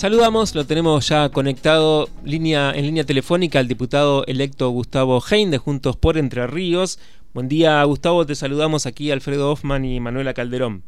Saludamos, 0.00 0.54
lo 0.54 0.64
tenemos 0.64 1.06
ya 1.08 1.28
conectado 1.28 2.08
línea, 2.24 2.72
en 2.74 2.86
línea 2.86 3.04
telefónica 3.04 3.58
al 3.58 3.68
diputado 3.68 4.24
electo 4.24 4.70
Gustavo 4.70 5.22
Hein 5.30 5.50
de 5.50 5.58
Juntos 5.58 5.96
por 5.96 6.16
Entre 6.16 6.46
Ríos. 6.46 6.98
Buen 7.34 7.48
día, 7.48 7.84
Gustavo, 7.84 8.24
te 8.24 8.34
saludamos 8.34 8.86
aquí 8.86 9.10
Alfredo 9.10 9.52
Hoffman 9.52 9.84
y 9.84 10.00
Manuela 10.00 10.32
Calderón. 10.32 10.84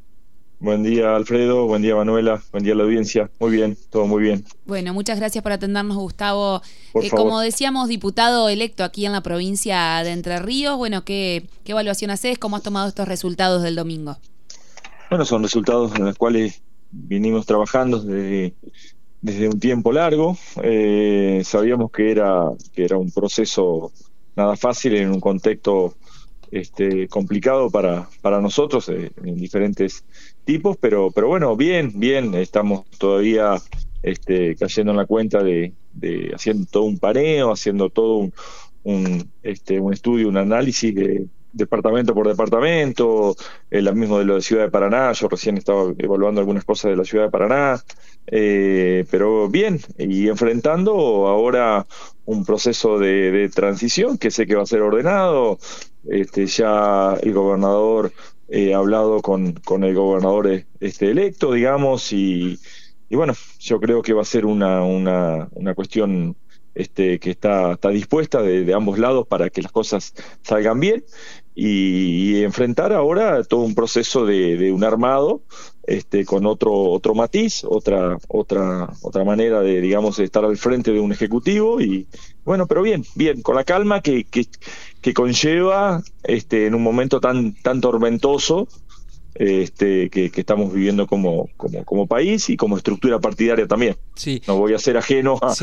Buen 0.63 0.83
día, 0.83 1.15
Alfredo. 1.15 1.67
Buen 1.67 1.83
día, 1.83 1.97
Manuela. 1.97 2.41
Buen 2.53 2.65
día 2.65 2.73
a 2.73 2.77
la 2.77 2.85
audiencia. 2.85 3.29
Muy 3.39 3.51
bien, 3.51 3.77
todo 3.91 4.07
muy 4.07 4.23
bien. 4.23 4.45
Bueno, 4.65 4.95
muchas 4.95 5.19
gracias 5.19 5.43
por 5.43 5.51
atendernos, 5.51 5.97
Gustavo. 5.97 6.63
Eh, 6.95 7.11
como 7.11 7.41
decíamos, 7.41 7.89
diputado 7.89 8.49
electo 8.49 8.85
aquí 8.85 9.05
en 9.05 9.11
la 9.11 9.23
provincia 9.23 10.03
de 10.05 10.13
Entre 10.13 10.39
Ríos, 10.39 10.77
bueno, 10.77 11.05
¿qué, 11.05 11.49
¿qué 11.65 11.73
evaluación 11.73 12.13
haces? 12.13 12.39
¿Cómo 12.39 12.57
has 12.57 12.63
tomado 12.63 12.89
estos 12.89 13.09
resultados 13.09 13.63
del 13.63 13.75
domingo? 13.75 14.17
Bueno, 15.11 15.25
son 15.25 15.43
resultados 15.43 15.95
en 15.97 16.05
los 16.05 16.17
cuales 16.17 16.63
vinimos 16.93 17.47
trabajando 17.47 17.99
desde, 18.01 18.55
desde 19.21 19.49
un 19.49 19.59
tiempo 19.59 19.93
largo. 19.93 20.37
Eh, 20.63 21.43
sabíamos 21.45 21.91
que 21.91 22.11
era, 22.11 22.51
que 22.73 22.85
era 22.85 22.99
un 22.99 23.11
proceso 23.11 23.93
nada 24.37 24.57
fácil 24.57 24.95
en 24.97 25.11
un 25.11 25.21
contexto 25.21 25.95
este, 26.51 27.09
complicado 27.09 27.71
para, 27.71 28.09
para 28.21 28.41
nosotros 28.41 28.89
eh, 28.91 29.11
en 29.25 29.37
diferentes 29.37 30.05
tipos, 30.45 30.77
pero, 30.79 31.11
pero 31.11 31.29
bueno, 31.29 31.57
bien, 31.57 31.93
bien, 31.99 32.35
estamos 32.35 32.85
todavía 32.99 33.55
este, 34.03 34.55
cayendo 34.57 34.93
en 34.93 34.99
la 34.99 35.07
cuenta 35.07 35.43
de, 35.43 35.73
de 35.93 36.31
haciendo 36.35 36.67
todo 36.67 36.85
un 36.85 36.99
paneo, 36.99 37.53
haciendo 37.53 37.89
todo 37.91 38.17
un, 38.19 38.35
un, 38.85 39.31
este, 39.43 39.81
un 39.81 39.93
estudio, 39.93 40.29
un 40.29 40.37
análisis 40.37 40.95
de, 40.95 41.27
departamento 41.53 42.15
por 42.15 42.29
departamento, 42.29 43.37
el 43.71 43.95
mismo 43.95 44.19
de 44.19 44.25
lo 44.25 44.37
de 44.37 44.43
Ciudad 44.43 44.65
de 44.65 44.71
Paraná, 44.71 45.13
yo 45.13 45.29
recién 45.29 45.59
estaba 45.59 45.93
evaluando 45.99 46.41
algunas 46.41 46.65
cosas 46.65 46.91
de 46.91 46.97
la 46.97 47.05
Ciudad 47.05 47.27
de 47.27 47.31
Paraná, 47.31 47.83
eh, 48.27 49.05
pero 49.11 49.49
bien, 49.49 49.81
y 49.99 50.29
enfrentando 50.29 50.93
ahora 51.29 51.87
un 52.25 52.45
proceso 52.45 52.99
de, 52.99 53.51
transición 53.55 54.19
que 54.19 54.31
sé 54.31 54.47
que 54.47 54.55
va 54.55 54.63
a 54.63 54.67
ser 54.67 54.83
ordenado, 54.83 55.59
este, 56.09 56.47
ya 56.47 57.15
el 57.23 57.33
gobernador 57.33 58.13
eh, 58.49 58.75
ha 58.75 58.79
hablado 58.79 59.21
con, 59.23 59.61
el 59.85 59.95
gobernador 59.95 60.65
este, 60.81 61.11
electo, 61.11 61.53
digamos, 61.53 62.13
y, 62.13 62.59
y 63.09 63.17
bueno, 63.17 63.35
yo 63.59 63.81
creo 63.81 64.03
que 64.03 64.15
va 64.15 64.23
a 64.23 64.25
ser 64.25 64.47
una 64.47 65.49
cuestión 65.75 66.37
este, 66.75 67.19
que 67.19 67.31
está, 67.31 67.73
está 67.73 67.91
dispuesta 67.91 68.41
de, 68.43 68.73
ambos 68.73 68.99
lados 68.99 69.27
para 69.27 69.51
que 69.51 69.63
las 69.63 69.73
cosas 69.73 70.15
salgan 70.43 70.81
bien 70.81 71.05
y, 71.55 72.43
enfrentar 72.43 72.93
ahora 72.93 73.45
todo 73.45 73.61
un 73.61 73.75
proceso 73.75 74.25
de, 74.25 74.73
un 74.73 74.85
armado 74.85 75.43
este, 75.87 76.25
con 76.25 76.47
otro, 76.47 76.73
otro 76.73 77.15
matiz, 77.15 77.65
otra, 77.65 78.17
otra, 78.29 78.91
otra 79.03 79.25
manera 79.25 79.61
de, 79.61 79.81
digamos, 79.81 80.19
estar 80.19 80.45
al 80.45 80.57
frente 80.57 80.93
de 80.93 81.01
un 81.01 81.13
ejecutivo 81.13 81.81
y 81.81 82.07
bueno, 82.45 82.67
pero 82.67 82.83
bien, 82.83 83.05
bien, 83.15 83.43
con 83.43 83.55
la 83.55 83.65
calma 83.65 84.01
que, 84.01 84.25
que, 84.25 84.47
que 85.01 85.15
conlleva 85.15 86.03
este, 86.25 86.67
en 86.67 86.75
un 86.75 86.83
momento 86.83 87.21
tan, 87.21 87.55
tan 87.55 87.81
tormentoso 87.81 88.67
este, 89.35 90.11
que, 90.11 90.31
estamos 90.35 90.73
viviendo 90.73 91.07
como, 91.07 91.49
como, 91.57 91.85
como, 91.85 92.07
país 92.07 92.51
y 92.51 92.57
como 92.57 92.77
estructura 92.77 93.19
partidaria 93.19 93.67
también. 93.67 93.97
Sí. 94.15 94.43
No 94.47 94.57
voy 94.57 94.75
a 94.75 94.79
ser 94.79 94.97
ajeno 94.97 95.39
a, 95.41 95.55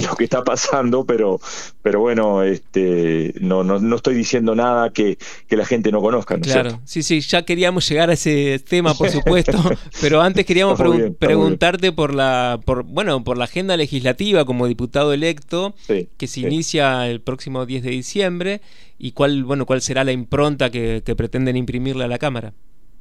lo 0.00 0.16
que 0.16 0.24
está 0.24 0.44
pasando, 0.44 1.04
pero, 1.04 1.40
pero 1.82 2.00
bueno, 2.00 2.42
este, 2.42 3.34
no, 3.40 3.64
no, 3.64 3.80
no 3.80 3.96
estoy 3.96 4.14
diciendo 4.14 4.54
nada 4.54 4.90
que, 4.90 5.18
que, 5.48 5.56
la 5.56 5.64
gente 5.64 5.90
no 5.90 6.00
conozca. 6.00 6.38
claro, 6.38 6.80
sí, 6.84 7.02
sí, 7.02 7.20
ya 7.20 7.44
queríamos 7.44 7.88
llegar 7.88 8.10
a 8.10 8.12
ese 8.12 8.60
tema, 8.60 8.94
por 8.94 9.10
supuesto, 9.10 9.58
pero 10.00 10.20
antes 10.20 10.46
queríamos 10.46 10.78
preguntarte 11.18 11.92
por 11.92 12.14
la, 12.14 12.60
por, 12.64 12.84
bueno, 12.84 13.24
por 13.24 13.38
la 13.38 13.44
agenda 13.44 13.76
legislativa 13.76 14.44
como 14.44 14.66
diputado 14.66 15.12
electo, 15.12 15.74
que 16.16 16.26
se 16.26 16.40
inicia 16.40 17.08
el 17.08 17.20
próximo 17.20 17.66
10 17.66 17.82
de 17.82 17.90
diciembre, 17.90 18.60
y 18.98 19.12
cuál, 19.12 19.44
bueno, 19.44 19.66
cuál 19.66 19.82
será 19.82 20.04
la 20.04 20.12
impronta 20.12 20.70
que 20.70 21.02
pretenden 21.16 21.56
imprimirle 21.56 22.04
a 22.04 22.08
la 22.08 22.18
Cámara. 22.18 22.52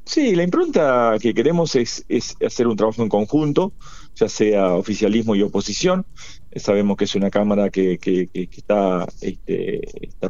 Sí, 0.05 0.35
la 0.35 0.43
impronta 0.43 1.17
que 1.19 1.33
queremos 1.33 1.75
es, 1.75 2.05
es, 2.09 2.37
hacer 2.45 2.67
un 2.67 2.75
trabajo 2.75 3.01
en 3.01 3.09
conjunto, 3.09 3.73
ya 4.15 4.29
sea 4.29 4.75
oficialismo 4.75 5.35
y 5.35 5.41
oposición. 5.41 6.05
Sabemos 6.55 6.95
que 6.95 7.05
es 7.05 7.15
una 7.15 7.31
Cámara 7.31 7.69
que, 7.69 7.97
que, 7.97 8.29
está, 8.33 9.07
este, 9.19 9.81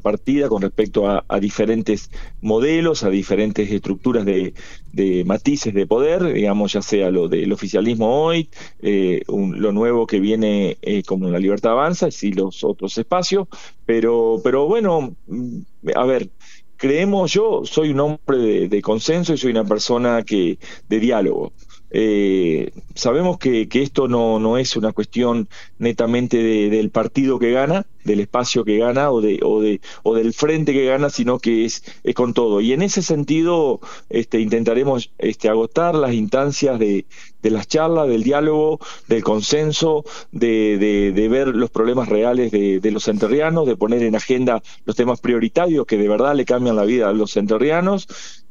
partida 0.01 0.47
con 0.47 0.61
respecto 0.61 1.07
a, 1.07 1.39
diferentes 1.39 2.09
modelos, 2.41 3.03
a 3.03 3.09
diferentes 3.09 3.69
estructuras 3.69 4.25
de, 4.25 4.53
de, 4.93 5.23
matices 5.25 5.73
de 5.73 5.85
poder, 5.85 6.33
digamos, 6.33 6.73
ya 6.73 6.81
sea 6.81 7.11
lo 7.11 7.27
del 7.27 7.51
oficialismo 7.51 8.23
hoy, 8.23 8.49
eh, 8.81 9.23
lo 9.27 9.71
nuevo 9.71 10.07
que 10.07 10.19
viene 10.19 10.77
eh, 10.81 11.03
como 11.03 11.29
la 11.29 11.37
libertad 11.37 11.73
avanza, 11.73 12.07
y 12.21 12.31
los 12.31 12.63
otros 12.63 12.97
espacios. 12.97 13.47
Pero, 13.85 14.41
pero 14.43 14.67
bueno, 14.67 15.15
mm, 15.27 15.59
a 15.93 16.05
ver, 16.05 16.29
creemos, 16.77 17.31
yo 17.31 17.61
soy 17.65 17.91
un 17.91 17.99
hombre 17.99 18.67
de, 18.67 18.81
consenso 18.81 19.33
y 19.33 19.37
soy 19.37 19.51
una 19.51 19.63
persona 19.63 20.23
que 20.23 20.57
de 20.89 20.99
diálogo. 20.99 21.53
Eh, 21.91 22.71
sabemos 22.93 23.37
que, 23.37 23.67
esto 23.71 24.07
no, 24.07 24.57
es 24.57 24.75
una 24.75 24.91
cuestión 24.91 25.47
netamente 25.77 26.37
del 26.69 26.89
partido 26.89 27.39
que 27.39 27.51
gana, 27.51 27.85
del 28.03 28.19
espacio 28.19 28.65
que 28.65 28.77
gana 28.77 29.11
o, 29.11 29.21
de, 29.21 29.39
o, 29.43 29.61
de, 29.61 29.79
o 30.03 30.15
del 30.15 30.33
frente 30.33 30.73
que 30.73 30.85
gana, 30.85 31.09
sino 31.09 31.39
que 31.39 31.65
es, 31.65 31.83
es 32.03 32.15
con 32.15 32.33
todo. 32.33 32.59
Y 32.59 32.73
en 32.73 32.81
ese 32.81 33.01
sentido 33.01 33.79
este, 34.09 34.39
intentaremos 34.39 35.11
este, 35.17 35.47
agotar 35.47 35.95
las 35.95 36.13
instancias 36.13 36.79
de, 36.79 37.05
de 37.45 37.51
las 37.51 37.67
charlas, 37.67 38.07
del 38.07 38.23
diálogo, 38.23 38.79
del 39.07 39.23
consenso, 39.23 40.03
de, 40.31 40.79
de, 41.13 41.27
ver 41.29 41.49
los 41.49 41.69
problemas 41.69 42.09
reales 42.09 42.51
de, 42.51 42.79
de, 42.79 42.91
los 42.91 43.07
enterrianos, 43.07 43.67
de 43.67 43.77
poner 43.77 44.01
en 44.01 44.15
agenda 44.15 44.63
los 44.85 44.95
temas 44.95 45.21
prioritarios 45.21 45.85
que 45.85 45.95
de 45.95 46.09
verdad 46.09 46.33
le 46.33 46.43
cambian 46.43 46.75
la 46.75 46.85
vida 46.85 47.07
a 47.07 47.13
los 47.13 47.37
enterrianos 47.37 48.07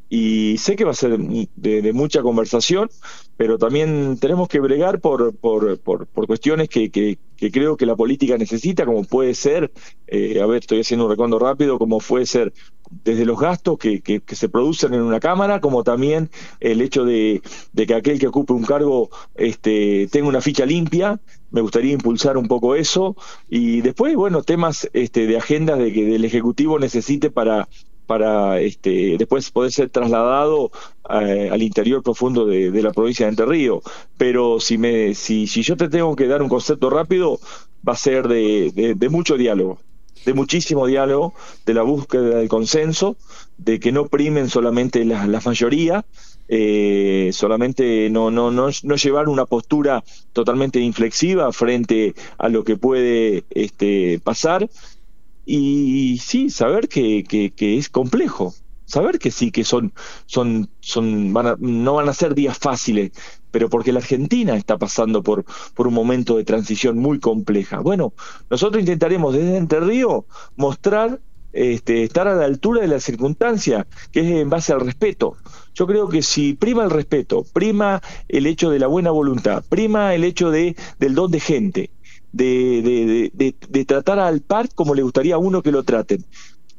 y 0.08 0.58
sé 0.58 0.76
que 0.76 0.84
va 0.84 0.92
a 0.92 0.94
ser 0.94 1.18
de, 1.18 1.92
mucha 1.92 2.22
conversación, 2.22 2.88
pero 3.36 3.58
también 3.58 4.16
tenemos 4.20 4.46
que 4.46 4.60
bregar 4.60 5.00
por, 5.00 5.34
por, 5.34 5.76
por, 5.80 6.06
cuestiones 6.28 6.68
que, 6.68 6.88
que, 6.90 7.18
creo 7.50 7.76
que 7.76 7.84
la 7.84 7.96
política 7.96 8.38
necesita, 8.38 8.86
como 8.86 9.02
puede 9.02 9.34
ser, 9.34 9.72
eh, 10.06 10.40
a 10.40 10.46
ver, 10.46 10.60
estoy 10.60 10.80
haciendo 10.80 11.06
un 11.06 11.10
recondo 11.10 11.40
rápido, 11.40 11.80
como 11.80 11.98
puede 11.98 12.26
ser 12.26 12.52
desde 12.90 13.24
los 13.24 13.38
gastos 13.38 13.78
que, 13.78 14.22
se 14.26 14.48
producen 14.48 14.94
en 14.94 15.02
una 15.02 15.20
Cámara, 15.20 15.60
como 15.60 15.84
también 15.84 16.30
el 16.60 16.80
hecho 16.80 17.04
de, 17.04 17.42
de, 17.72 17.86
que 17.86 17.94
aquel 17.94 18.18
que 18.18 18.28
ocupe 18.28 18.52
un 18.52 18.64
cargo 18.64 19.10
este, 19.34 20.08
tenga 20.10 20.28
una 20.28 20.40
ficha 20.40 20.66
limpia, 20.66 21.20
me 21.50 21.60
gustaría 21.60 21.92
impulsar 21.92 22.36
un 22.36 22.48
poco 22.48 22.74
eso, 22.74 23.16
y 23.48 23.80
después, 23.80 24.14
bueno, 24.16 24.42
temas 24.42 24.88
este, 24.92 25.26
de 25.26 25.36
agendas 25.36 25.78
de 25.78 25.92
que 25.92 26.14
el 26.14 26.24
Ejecutivo 26.24 26.78
necesite 26.78 27.30
para 27.30 27.68
para 28.06 28.60
este, 28.60 29.16
después 29.18 29.50
poder 29.50 29.72
ser 29.72 29.90
trasladado 29.90 30.70
eh, 31.08 31.48
al 31.50 31.62
interior 31.62 32.02
profundo 32.02 32.46
de, 32.46 32.70
la 32.82 32.92
provincia 32.92 33.26
de 33.26 33.30
Entre 33.30 33.46
Ríos. 33.46 33.82
Pero 34.16 34.60
si, 34.60 34.78
me, 34.78 35.14
si, 35.14 35.46
si 35.46 35.62
yo 35.62 35.76
te 35.76 35.88
tengo 35.88 36.14
que 36.16 36.26
dar 36.26 36.42
un 36.42 36.48
concepto 36.48 36.90
rápido, 36.90 37.40
va 37.86 37.94
a 37.94 37.96
ser 37.96 38.28
de, 38.28 38.94
de, 38.96 39.08
mucho 39.08 39.36
diálogo, 39.36 39.78
de 40.24 40.34
muchísimo 40.34 40.86
diálogo, 40.86 41.34
de 41.66 41.74
la 41.74 41.82
búsqueda 41.82 42.38
del 42.38 42.48
consenso, 42.48 43.16
de 43.58 43.80
que 43.80 43.92
no 43.92 44.08
primen 44.08 44.48
solamente 44.48 45.04
las 45.04 45.28
la 45.28 45.40
mayoría, 45.44 46.04
eh, 46.48 47.30
solamente 47.32 48.10
no, 48.10 48.70
llevar 48.96 49.28
una 49.28 49.46
postura 49.46 50.04
totalmente 50.32 50.80
inflexiva 50.80 51.52
frente 51.52 52.14
a 52.38 52.48
lo 52.48 52.64
que 52.64 52.76
puede 52.76 53.44
este, 53.50 54.20
pasar, 54.20 54.68
y 55.46 56.18
sí, 56.18 56.50
saber 56.50 56.88
que, 56.88 57.24
es 57.58 57.88
complejo, 57.88 58.54
saber 58.86 59.18
que 59.18 59.30
sí, 59.30 59.50
que 59.50 59.64
son, 59.64 59.92
son, 60.26 60.70
son, 60.80 61.32
van 61.32 61.56
no 61.60 61.94
van 61.94 62.08
a 62.08 62.14
ser 62.14 62.34
días 62.34 62.58
fáciles, 62.58 63.12
pero 63.54 63.70
porque 63.70 63.92
la 63.92 64.00
Argentina 64.00 64.56
está 64.56 64.78
pasando 64.78 65.22
por, 65.22 65.44
por 65.74 65.86
un 65.86 65.94
momento 65.94 66.36
de 66.36 66.42
transición 66.42 66.98
muy 66.98 67.20
compleja. 67.20 67.78
Bueno, 67.78 68.12
nosotros 68.50 68.80
intentaremos 68.80 69.32
desde 69.32 69.56
Entre 69.56 69.78
mostrar, 70.56 71.20
este, 71.52 72.02
estar 72.02 72.26
a 72.26 72.34
la 72.34 72.46
altura 72.46 72.80
de 72.80 72.88
la 72.88 72.98
circunstancia, 72.98 73.86
que 74.10 74.22
es 74.22 74.26
en 74.42 74.50
base 74.50 74.72
al 74.72 74.80
respeto. 74.80 75.36
Yo 75.72 75.86
creo 75.86 76.08
que 76.08 76.20
si 76.22 76.54
prima 76.54 76.82
el 76.82 76.90
respeto, 76.90 77.44
prima 77.52 78.02
el 78.26 78.48
hecho 78.48 78.70
de 78.70 78.80
la 78.80 78.88
buena 78.88 79.12
voluntad, 79.12 79.62
prima 79.68 80.16
el 80.16 80.24
hecho 80.24 80.50
de, 80.50 80.74
del 80.98 81.14
don 81.14 81.30
de 81.30 81.38
gente, 81.38 81.90
de, 82.32 83.30
de, 83.32 83.54
de, 83.68 83.84
tratar 83.84 84.18
al 84.18 84.40
par 84.40 84.68
como 84.74 84.96
le 84.96 85.02
gustaría 85.02 85.36
a 85.36 85.38
uno 85.38 85.62
que 85.62 85.70
lo 85.70 85.84
traten. 85.84 86.24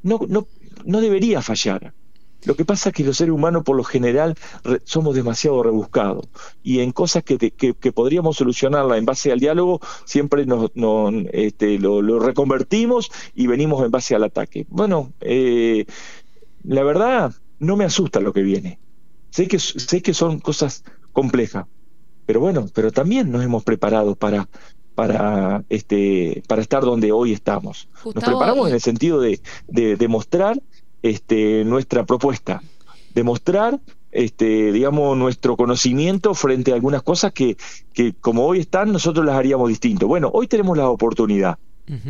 No, 0.03 0.19
no, 0.27 0.45
no 0.83 0.99
debería 0.99 1.41
fallar. 1.41 1.93
Lo 2.45 2.55
que 2.55 2.65
pasa 2.65 2.89
es 2.89 2.95
que 2.95 3.03
los 3.03 3.17
seres 3.17 3.33
humanos 3.33 3.63
por 3.63 3.75
lo 3.75 3.83
general 3.83 4.35
somos 4.83 5.15
demasiado 5.15 5.63
rebuscados 5.63 6.27
y 6.63 6.79
en 6.79 6.91
cosas 6.91 7.23
que, 7.23 7.37
que, 7.37 7.91
podríamos 7.91 8.37
solucionarla 8.37 8.97
en 8.97 9.05
base 9.05 9.31
al 9.31 9.39
diálogo 9.39 9.79
siempre 10.05 10.45
nos, 10.45 10.71
este, 11.31 11.79
lo, 11.79 12.19
reconvertimos 12.19 13.11
y 13.33 13.47
venimos 13.47 13.83
en 13.83 13.91
base 13.91 14.15
al 14.15 14.23
ataque. 14.23 14.65
Bueno, 14.69 15.11
eh, 15.21 15.85
la 16.63 16.83
verdad 16.83 17.33
no 17.59 17.75
me 17.75 17.85
asusta 17.85 18.19
lo 18.19 18.33
que 18.33 18.41
viene. 18.41 18.79
Sé 19.29 19.47
que, 19.47 19.59
sé 19.59 20.01
que 20.01 20.13
son 20.13 20.39
cosas 20.39 20.83
complejas, 21.11 21.65
pero 22.25 22.39
bueno, 22.39 22.67
pero 22.73 22.91
también 22.91 23.31
nos 23.31 23.43
hemos 23.43 23.63
preparado 23.63 24.15
para 24.15 24.47
para 24.95 25.65
este 25.67 26.41
para 26.47 26.61
estar 26.61 26.83
donde 26.83 27.11
hoy 27.11 27.33
estamos. 27.33 27.89
nos 28.05 28.23
preparamos 28.23 28.69
en 28.69 28.75
el 28.75 28.81
sentido 28.81 29.19
de, 29.19 29.41
de, 29.67 29.97
de 29.97 30.07
mostrar 30.07 30.61
este, 31.05 31.63
nuestra 31.65 32.05
propuesta, 32.05 32.61
demostrar 33.13 33.79
este, 34.11 34.71
digamos, 34.71 35.17
nuestro 35.17 35.57
conocimiento 35.57 36.33
frente 36.33 36.71
a 36.71 36.75
algunas 36.75 37.03
cosas 37.03 37.33
que, 37.33 37.57
que 37.93 38.13
como 38.13 38.45
hoy 38.45 38.59
están, 38.59 38.91
nosotros 38.91 39.25
las 39.25 39.35
haríamos 39.35 39.67
distinto. 39.67 40.07
Bueno, 40.07 40.31
hoy 40.33 40.47
tenemos 40.47 40.77
la 40.77 40.89
oportunidad 40.89 41.57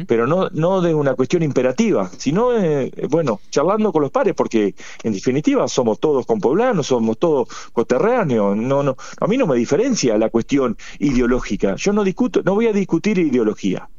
pero 0.08 0.26
no, 0.26 0.48
no 0.54 0.80
de 0.80 0.94
una 0.94 1.16
cuestión 1.16 1.44
imperativa, 1.44 2.10
sino, 2.18 2.58
eh, 2.58 2.92
bueno, 3.10 3.42
charlando 3.50 3.92
con 3.92 4.04
los 4.04 4.12
pares, 4.12 4.34
porque 4.34 4.74
en 5.04 5.12
definitiva 5.12 5.68
somos 5.68 6.00
todos 6.00 6.26
compoblanos, 6.26 6.88
somos 6.88 7.18
todos 7.18 7.50
coterráneos, 7.74 8.56
no, 8.56 8.84
no, 8.84 8.96
a 9.20 9.28
mí 9.28 9.38
no 9.38 9.48
me 9.48 9.58
diferencia 9.58 10.18
la 10.18 10.30
cuestión 10.30 10.78
ideológica, 11.00 11.76
yo 11.76 11.92
no 11.92 12.06
discuto, 12.06 12.42
no 12.46 12.56
voy 12.56 12.68
a 12.68 12.74
discutir 12.74 13.20
ideología, 13.20 13.90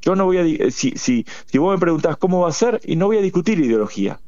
yo 0.00 0.14
no 0.14 0.26
voy 0.26 0.38
a, 0.38 0.70
si, 0.70 0.92
si, 0.92 1.26
si 1.46 1.58
vos 1.58 1.74
me 1.74 1.80
preguntás 1.80 2.16
cómo 2.16 2.42
va 2.42 2.50
a 2.50 2.52
ser, 2.52 2.80
y 2.84 2.94
no 2.94 3.06
voy 3.06 3.16
a 3.16 3.22
discutir 3.22 3.58
ideología, 3.58 4.20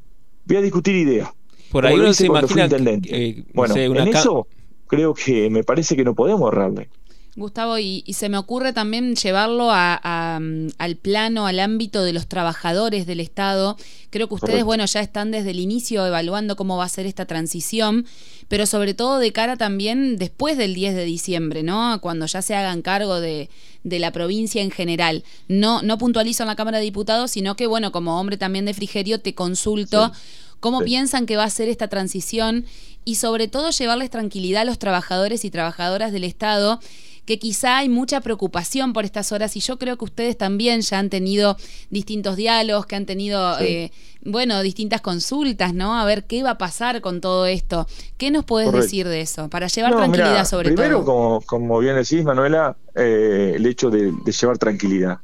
voy 0.47 0.57
a 0.57 0.63
discutir 0.63 0.95
ideas. 0.97 1.29
Por 1.71 1.85
ahí 1.85 1.95
uno 1.95 2.13
se 2.13 2.27
imagina, 2.27 2.69
eh, 2.71 3.45
bueno, 3.53 3.77
en 3.77 4.09
eso 4.09 4.47
creo 4.87 5.15
que 5.15 5.51
me 5.51 5.65
parece 5.65 5.97
que 5.97 6.05
no 6.05 6.15
podemos 6.15 6.43
ahorrarle. 6.43 6.89
Gustavo, 7.37 7.79
y, 7.79 8.03
se 8.15 8.31
me 8.31 8.39
ocurre 8.39 8.73
también 8.73 9.15
llevarlo 9.15 9.69
al 9.71 10.97
plano, 11.03 11.47
al 11.47 11.61
ámbito 11.61 12.03
de 12.03 12.15
los 12.15 12.29
trabajadores 12.29 13.05
del 13.05 13.21
Estado. 13.21 13.77
Creo 14.09 14.27
que 14.27 14.35
ustedes, 14.35 14.65
bueno, 14.65 14.87
ya 14.87 15.01
están 15.01 15.31
desde 15.31 15.51
el 15.51 15.61
inicio 15.61 16.07
evaluando 16.07 16.57
cómo 16.57 16.79
va 16.79 16.85
a 16.85 16.89
ser 16.89 17.05
esta 17.05 17.27
transición, 17.27 18.07
pero 18.49 18.65
sobre 18.65 18.95
todo 18.95 19.19
de 19.19 19.33
cara 19.33 19.59
también 19.59 20.17
después 20.17 20.57
del 20.57 20.73
10 20.73 20.95
de 20.95 21.05
diciembre, 21.05 21.63
¿no? 21.63 22.01
Cuando 22.01 22.25
ya 22.25 22.41
se 22.41 22.55
hagan 22.55 22.81
cargo 22.81 23.21
de, 23.21 23.51
la 23.85 24.13
provincia 24.13 24.63
en 24.63 24.71
general. 24.71 25.23
No, 25.47 25.83
no 25.83 25.99
puntualizo 25.99 26.43
en 26.43 26.49
la 26.49 26.57
Cámara 26.57 26.79
de 26.79 26.85
Diputados, 26.85 27.33
sino 27.33 27.55
que, 27.55 27.67
bueno, 27.67 27.93
como 27.93 28.19
hombre 28.19 28.39
también 28.39 28.65
de 28.65 28.73
Frigerio, 28.73 29.21
te 29.21 29.35
consulto. 29.35 30.11
¿Cómo 30.59 30.81
piensan 30.81 31.27
que 31.27 31.37
va 31.37 31.45
a 31.45 31.51
ser 31.51 31.69
esta 31.69 31.89
transición? 31.89 32.65
Y 33.05 33.17
sobre 33.17 33.47
todo 33.47 33.71
llevarles 33.71 34.09
tranquilidad 34.09 34.63
a 34.63 34.65
los 34.65 34.79
trabajadores 34.79 35.45
y 35.45 35.51
trabajadoras 35.51 36.13
del 36.13 36.25
Estado 36.25 36.81
que 37.27 37.39
quizá 37.39 37.79
hay 37.79 37.89
mucha 37.89 38.21
preocupación 38.21 38.93
por 38.93 39.05
estas 39.05 39.33
horas 39.33 39.57
y 39.57 39.61
yo 39.61 39.79
creo 39.79 39.99
que 39.99 40.05
ustedes 40.05 40.39
también 40.39 40.81
ya 40.81 40.99
han 40.99 41.11
tenido 41.11 41.57
distintos 41.91 42.37
diálogos, 42.37 42.87
que 42.87 42.97
han 42.97 43.05
tenido, 43.05 43.59
eh, 43.61 43.91
bueno, 44.23 44.63
distintas 44.63 45.01
consultas, 45.01 45.75
¿no? 45.75 45.99
A 45.99 46.05
ver 46.05 46.25
qué 46.25 46.43
va 46.43 46.51
a 46.51 46.59
pasar 46.59 47.01
con 47.01 47.21
todo 47.21 47.47
esto. 47.47 47.87
¿Qué 48.17 48.31
nos 48.31 48.45
puedes 48.45 48.73
decir 48.73 49.09
de 49.09 49.21
eso? 49.21 49.49
Para 49.49 49.67
llevar 49.67 49.97
tranquilidad 49.97 50.47
sobre 50.47 50.71
todo. 50.71 50.77
Primero, 50.77 51.05
como, 51.05 51.41
como 51.43 51.79
bien 51.81 51.97
decís, 51.97 52.25
Manuela, 52.25 52.77
eh, 52.95 53.55
el 53.57 53.67
hecho 53.67 53.91
de 53.91 54.13
llevar 54.25 54.59
tranquilidad. 54.59 55.19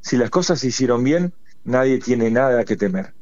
Si 0.00 0.16
las 0.16 0.30
cosas 0.30 0.58
se 0.58 0.68
hicieron 0.68 1.04
bien, 1.04 1.32
nadie 1.64 1.98
tiene 1.98 2.30
nada 2.30 2.64
que 2.64 2.76
temer 2.76 3.12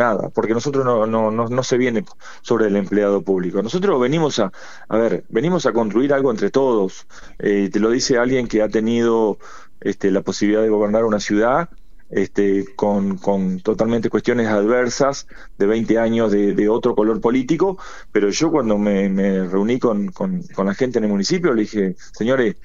nada, 0.00 0.30
porque 0.30 0.54
nosotros 0.54 0.84
no, 0.84 1.06
no, 1.06 1.30
no, 1.30 1.62
se 1.62 1.78
viene 1.78 2.04
sobre 2.42 2.66
el 2.66 2.76
empleado 2.76 3.22
público. 3.22 3.62
Nosotros 3.62 4.00
venimos 4.00 4.38
a, 4.38 4.52
a 4.88 4.96
ver, 4.96 5.24
venimos 5.28 5.66
a 5.66 5.72
construir 5.72 6.12
algo 6.12 6.30
entre 6.30 6.50
todos. 6.50 7.06
Eh, 7.38 7.70
te 7.72 7.78
lo 7.78 7.90
dice 7.90 8.18
alguien 8.18 8.48
que 8.48 8.62
ha 8.62 8.68
tenido 8.68 9.38
este, 9.80 10.10
la 10.10 10.22
posibilidad 10.22 10.62
de 10.62 10.68
gobernar 10.70 11.04
una 11.04 11.20
ciudad 11.20 11.68
este, 12.10 12.64
con, 12.74 13.18
con 13.18 13.60
totalmente 13.60 14.10
cuestiones 14.10 14.48
adversas 14.48 15.26
de 15.58 15.66
20 15.66 15.98
años 15.98 16.32
de, 16.32 16.54
de 16.54 16.68
otro 16.68 16.94
color 16.94 17.20
político, 17.20 17.78
pero 18.10 18.30
yo 18.30 18.50
cuando 18.50 18.78
me, 18.78 19.08
me 19.08 19.46
reuní 19.46 19.78
con, 19.78 20.10
con, 20.10 20.42
con 20.54 20.66
la 20.66 20.74
gente 20.74 20.98
en 20.98 21.04
el 21.04 21.10
municipio 21.10 21.54
le 21.54 21.62
dije, 21.62 21.94
señores, 22.12 22.56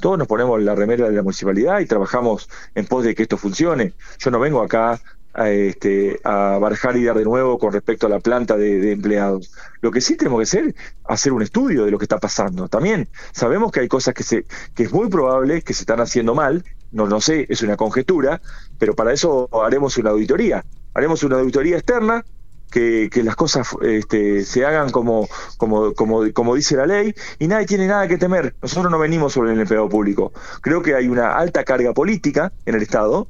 todos 0.00 0.18
nos 0.18 0.28
ponemos 0.28 0.62
la 0.62 0.74
remera 0.74 1.08
de 1.08 1.16
la 1.16 1.22
municipalidad 1.22 1.80
y 1.80 1.86
trabajamos 1.86 2.48
en 2.74 2.86
pos 2.86 3.04
de 3.04 3.14
que 3.14 3.22
esto 3.22 3.36
funcione. 3.36 3.94
Yo 4.18 4.30
no 4.30 4.38
vengo 4.40 4.62
acá 4.62 5.00
a, 5.34 5.50
este, 5.50 6.20
a 6.24 6.58
barajar 6.58 6.96
y 6.96 7.04
dar 7.04 7.18
de 7.18 7.24
nuevo 7.24 7.58
con 7.58 7.72
respecto 7.72 8.06
a 8.06 8.10
la 8.10 8.20
planta 8.20 8.56
de, 8.56 8.92
empleados. 8.92 9.52
Lo 9.80 9.90
que 9.90 10.00
sí 10.00 10.16
tenemos 10.16 10.38
que 10.38 10.44
hacer, 10.44 10.74
hacer 11.04 11.32
un 11.32 11.42
estudio 11.42 11.84
de 11.84 11.90
lo 11.90 11.98
que 11.98 12.04
está 12.04 12.18
pasando. 12.18 12.68
También 12.68 13.08
sabemos 13.32 13.72
que 13.72 13.80
hay 13.80 13.88
cosas 13.88 14.14
que, 14.14 14.22
se, 14.22 14.46
que 14.74 14.84
es 14.84 14.92
muy 14.92 15.08
probable 15.08 15.62
que 15.62 15.74
se 15.74 15.82
están 15.82 16.00
haciendo 16.00 16.34
mal, 16.34 16.64
no 16.92 17.06
lo 17.06 17.20
sé, 17.20 17.46
es 17.48 17.62
una 17.62 17.76
conjetura, 17.76 18.40
pero 18.78 18.94
para 18.94 19.12
eso 19.12 19.48
haremos 19.64 19.98
una 19.98 20.10
auditoría. 20.10 20.64
Haremos 20.94 21.24
una 21.24 21.36
auditoría 21.36 21.76
externa 21.76 22.24
que, 22.70 23.08
que, 23.12 23.22
las 23.22 23.36
cosas 23.36 23.68
este, 23.82 24.44
se 24.44 24.64
hagan 24.64 24.90
como, 24.90 25.28
como, 25.58 25.92
como, 25.94 26.32
como, 26.32 26.54
dice 26.54 26.76
la 26.76 26.86
ley 26.86 27.14
y 27.38 27.46
nadie 27.46 27.66
tiene 27.66 27.86
nada 27.86 28.06
que 28.08 28.18
temer. 28.18 28.54
Nosotros 28.62 28.90
no 28.90 28.98
venimos 28.98 29.32
sobre 29.32 29.52
el 29.52 29.60
empleado 29.60 29.88
público. 29.88 30.32
Creo 30.60 30.82
que 30.82 30.94
hay 30.94 31.08
una 31.08 31.36
alta 31.36 31.64
carga 31.64 31.92
política 31.92 32.52
en 32.64 32.76
el 32.76 32.82
Estado 32.82 33.28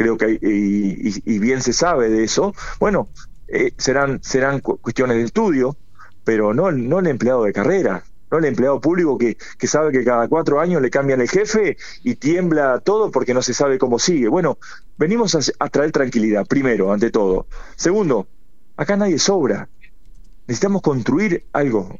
creo 0.00 0.16
que 0.16 0.38
y, 0.40 1.38
bien 1.40 1.60
se 1.60 1.74
sabe 1.74 2.08
de 2.08 2.24
eso, 2.24 2.54
bueno, 2.78 3.10
eh, 3.48 3.72
serán, 3.76 4.22
serán 4.22 4.60
cuestiones 4.60 5.18
de 5.18 5.24
estudio, 5.24 5.76
pero 6.24 6.54
no, 6.54 6.72
no 6.72 7.00
el 7.00 7.06
empleado 7.06 7.44
de 7.44 7.52
carrera, 7.52 8.02
no 8.30 8.38
el 8.38 8.46
empleado 8.46 8.80
público 8.80 9.18
que, 9.18 9.36
que 9.58 9.66
sabe 9.66 9.92
que 9.92 10.02
cada 10.02 10.26
cuatro 10.26 10.58
años 10.58 10.80
le 10.80 10.88
cambian 10.88 11.20
el 11.20 11.28
jefe 11.28 11.76
y 12.02 12.14
tiembla 12.14 12.80
todo 12.80 13.10
porque 13.10 13.34
no 13.34 13.42
se 13.42 13.52
sabe 13.52 13.78
cómo 13.78 13.98
sigue. 13.98 14.28
Bueno, 14.28 14.56
venimos 14.96 15.36
a 15.58 15.68
traer 15.68 15.92
tranquilidad, 15.92 16.46
primero, 16.46 16.94
ante 16.94 17.10
todo. 17.10 17.46
Segundo, 17.76 18.26
acá 18.78 18.96
nadie 18.96 19.18
sobra. 19.18 19.68
Necesitamos 20.46 20.80
construir 20.80 21.44
algo. 21.52 21.98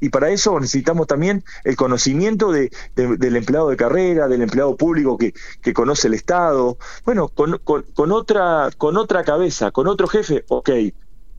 Y 0.00 0.10
para 0.10 0.30
eso 0.30 0.58
necesitamos 0.60 1.06
también 1.06 1.42
el 1.64 1.76
conocimiento 1.76 2.52
de, 2.52 2.70
del 2.94 3.36
empleado 3.36 3.70
de 3.70 3.76
carrera, 3.76 4.28
del 4.28 4.42
empleado 4.42 4.76
público 4.76 5.16
que, 5.16 5.32
que 5.62 5.72
conoce 5.72 6.08
el 6.08 6.14
Estado. 6.14 6.76
Bueno, 7.04 7.28
con, 7.28 7.58
con, 7.58 8.12
otra, 8.12 8.70
con 8.76 8.96
otra 8.96 9.24
cabeza, 9.24 9.70
con 9.70 9.86
otro 9.86 10.06
jefe, 10.06 10.44
ok, 10.48 10.70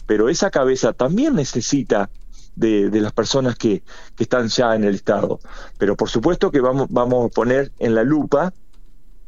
pero 0.05 0.29
esa 0.29 0.49
cabeza 0.49 0.93
también 0.93 1.35
necesita 1.35 2.09
de, 2.55 2.89
de, 2.89 3.01
las 3.01 3.13
personas 3.13 3.55
que, 3.55 3.83
que, 4.15 4.23
están 4.23 4.47
ya 4.47 4.75
en 4.75 4.83
el 4.83 4.95
Estado. 4.95 5.39
Pero 5.77 5.95
por 5.95 6.09
supuesto 6.09 6.49
que 6.49 6.59
vamos, 6.59 6.87
vamos 6.89 7.29
a 7.29 7.33
poner 7.33 7.71
en 7.77 7.93
la 7.93 8.03
lupa, 8.03 8.53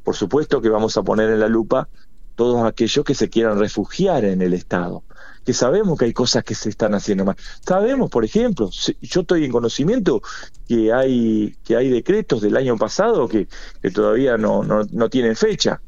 por 0.04 0.16
supuesto 0.16 0.62
que 0.62 0.70
vamos 0.70 0.98
a 0.98 1.04
poner 1.04 1.30
en 1.30 1.40
la 1.40 1.48
lupa 1.48 1.88
todos 2.36 2.66
aquellos 2.66 3.06
que 3.06 3.14
se 3.14 3.30
quieran 3.30 3.60
refugiar 3.60 4.26
en 4.26 4.42
el 4.42 4.54
Estado 4.54 5.04
que 5.46 5.54
sabemos 5.54 5.98
que 5.98 6.06
hay 6.06 6.14
cosas 6.14 6.44
que 6.44 6.56
se 6.56 6.70
están 6.70 6.94
haciendo 6.94 7.26
mal. 7.26 7.36
Sabemos, 7.66 8.10
por 8.10 8.26
ejemplo, 8.26 8.70
yo 9.02 9.22
estoy 9.22 9.46
en 9.46 9.52
conocimiento 9.52 10.22
que 10.68 10.94
hay, 10.94 11.56
que 11.64 11.76
hay 11.76 11.90
decretos 11.90 12.42
del 12.42 12.58
año 12.58 12.78
pasado 12.78 13.28
que, 13.28 13.48
que 13.82 13.92
todavía 13.92 14.38
no, 14.38 14.64
no, 14.64 14.84
no 14.92 15.10
tienen 15.10 15.36
fecha. 15.36 15.82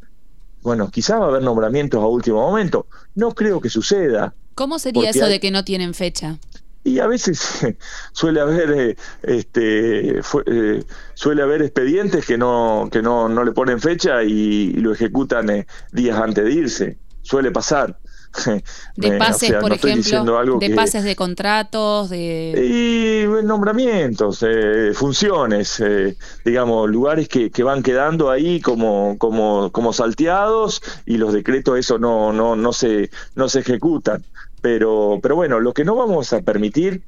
Bueno, 0.61 0.89
quizás 0.91 1.19
va 1.19 1.25
a 1.25 1.27
haber 1.29 1.43
nombramientos 1.43 2.01
a 2.01 2.05
último 2.05 2.41
momento. 2.41 2.85
No 3.15 3.33
creo 3.33 3.59
que 3.61 3.69
suceda. 3.69 4.33
¿Cómo 4.55 4.79
sería 4.79 5.09
eso 5.09 5.25
de 5.25 5.39
que 5.39 5.51
no 5.51 5.63
tienen 5.63 5.93
fecha? 5.93 6.37
y 6.83 6.99
a 6.99 7.07
veces 7.07 7.65
suele 8.11 8.41
haber 8.41 8.71
eh, 8.71 8.97
este 9.23 10.19
eh, 10.19 10.83
suele 11.13 11.41
haber 11.43 11.61
expedientes 11.61 12.25
que 12.25 12.37
no 12.37 12.89
que 12.91 13.01
no, 13.01 13.29
no 13.29 13.43
le 13.43 13.51
ponen 13.51 13.79
fecha 13.79 14.23
y, 14.23 14.73
lo 14.73 14.93
ejecutan 14.93 15.49
eh, 15.49 15.67
días 15.91 16.19
antes 16.19 16.43
de 16.43 16.51
irse 16.51 16.97
suele 17.21 17.51
pasar 17.51 17.99
de 18.95 19.17
pases, 19.17 19.53
por 19.53 19.73
ejemplo, 19.73 20.59
de 20.59 20.69
pases 20.71 21.03
de 21.03 21.15
contratos, 21.15 22.09
de... 22.09 22.53
Y 22.57 23.43
nombramientos, 23.45 24.43
eh, 24.47 24.91
funciones, 24.93 25.79
eh, 25.79 26.15
digamos, 26.45 26.89
lugares 26.89 27.27
que, 27.27 27.51
que, 27.51 27.63
van 27.63 27.83
quedando 27.83 28.29
ahí 28.29 28.61
como, 28.61 29.17
como, 29.17 29.71
como 29.71 29.93
salteados 29.93 30.81
y 31.05 31.17
los 31.17 31.33
decretos 31.33 31.77
eso 31.77 31.97
no, 31.97 32.31
no, 32.31 32.55
no, 32.55 32.73
se, 32.73 33.09
no 33.35 33.49
se 33.49 33.59
ejecutan. 33.59 34.23
Pero, 34.61 35.19
pero 35.21 35.35
bueno, 35.35 35.59
lo 35.59 35.73
que 35.73 35.83
no 35.83 35.95
vamos 35.95 36.33
a 36.33 36.41
permitir 36.41 37.01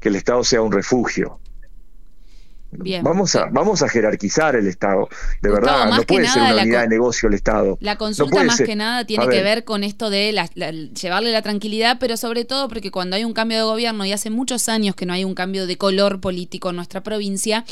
que 0.00 0.10
el 0.10 0.16
Estado 0.16 0.44
sea 0.44 0.62
un 0.62 0.72
refugio. 0.72 1.40
Vamos 2.70 3.34
a, 3.34 3.46
vamos 3.50 3.82
a 3.82 3.88
jerarquizar 3.88 4.54
el 4.54 4.66
Estado. 4.66 5.08
De 5.40 5.50
verdad, 5.50 5.90
no 5.90 6.02
puede 6.02 6.28
ser 6.28 6.42
una 6.42 6.62
unidad 6.62 6.82
de 6.82 6.88
negocio 6.88 7.28
el 7.28 7.34
Estado. 7.34 7.78
La 7.80 7.96
consulta 7.96 8.44
más 8.44 8.60
que 8.60 8.76
nada 8.76 9.04
tiene 9.04 9.26
que 9.28 9.42
ver 9.42 9.64
con 9.64 9.84
esto 9.84 10.10
de 10.10 10.32
llevarle 11.00 11.32
la 11.32 11.42
tranquilidad, 11.42 11.96
pero 11.98 12.16
sobre 12.16 12.44
todo 12.44 12.68
porque 12.68 12.90
cuando 12.90 13.16
hay 13.16 13.24
un 13.24 13.32
cambio 13.32 13.58
de 13.58 13.64
gobierno 13.64 14.04
y 14.04 14.12
hace 14.12 14.30
muchos 14.30 14.68
años 14.68 14.94
que 14.94 15.06
no 15.06 15.12
hay 15.12 15.24
un 15.24 15.34
cambio 15.34 15.66
de 15.66 15.76
color 15.76 16.20
político 16.20 16.70
en 16.70 16.76
nuestra 16.76 17.02
provincia, 17.02 17.64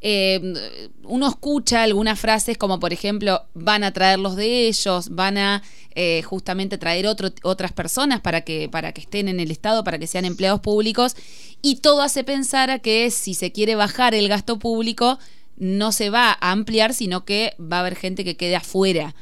eh, 0.00 0.88
uno 1.04 1.28
escucha 1.28 1.82
algunas 1.82 2.20
frases 2.20 2.56
como 2.56 2.78
por 2.78 2.92
ejemplo 2.92 3.42
van 3.54 3.82
a 3.84 3.92
traerlos 3.92 4.36
de 4.36 4.68
ellos, 4.68 5.08
van 5.10 5.38
a 5.38 5.62
eh, 5.94 6.22
justamente 6.22 6.78
traer 6.78 7.06
otro, 7.06 7.30
otras 7.42 7.72
personas 7.72 8.20
para 8.20 8.42
que, 8.42 8.68
para 8.68 8.92
que 8.92 9.00
estén 9.00 9.28
en 9.28 9.40
el 9.40 9.50
Estado, 9.50 9.82
para 9.82 9.98
que 9.98 10.06
sean 10.06 10.24
empleados 10.24 10.60
públicos, 10.60 11.16
y 11.60 11.76
todo 11.76 12.02
hace 12.02 12.22
pensar 12.22 12.70
a 12.70 12.78
que 12.78 13.10
si 13.10 13.34
se 13.34 13.50
quiere 13.50 13.74
bajar 13.74 14.14
el 14.14 14.28
gasto 14.28 14.58
público, 14.58 15.18
no 15.56 15.90
se 15.90 16.10
va 16.10 16.30
a 16.40 16.52
ampliar, 16.52 16.94
sino 16.94 17.24
que 17.24 17.54
va 17.60 17.78
a 17.78 17.80
haber 17.80 17.96
gente 17.96 18.24
que 18.24 18.36
quede 18.36 18.54
afuera. 18.54 19.14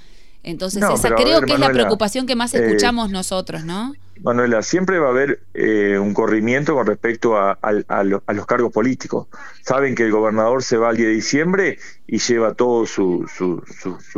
Entonces, 0.42 0.82
esa 0.82 1.14
creo 1.14 1.40
que 1.40 1.54
es 1.54 1.58
la 1.58 1.70
preocupación 1.70 2.26
que 2.26 2.36
más 2.36 2.54
eh, 2.54 2.64
escuchamos 2.64 3.10
nosotros, 3.10 3.64
¿no? 3.64 3.94
Manuela, 4.22 4.62
siempre 4.62 4.98
va 4.98 5.08
a 5.08 5.10
haber 5.10 5.40
eh, 5.54 5.98
un 5.98 6.14
corrimiento 6.14 6.74
con 6.74 6.86
respecto 6.86 7.36
a, 7.36 7.58
los 7.72 8.46
cargos 8.46 8.72
políticos. 8.72 9.28
Saben 9.62 9.94
que 9.94 10.04
el 10.04 10.12
gobernador 10.12 10.62
se 10.62 10.76
va 10.76 10.90
el 10.90 10.96
día 10.96 11.06
de 11.08 11.14
diciembre 11.14 11.78
y 12.06 12.18
lleva 12.18 12.54
todo 12.54 12.86
su, 12.86 13.26
su, 13.28 13.62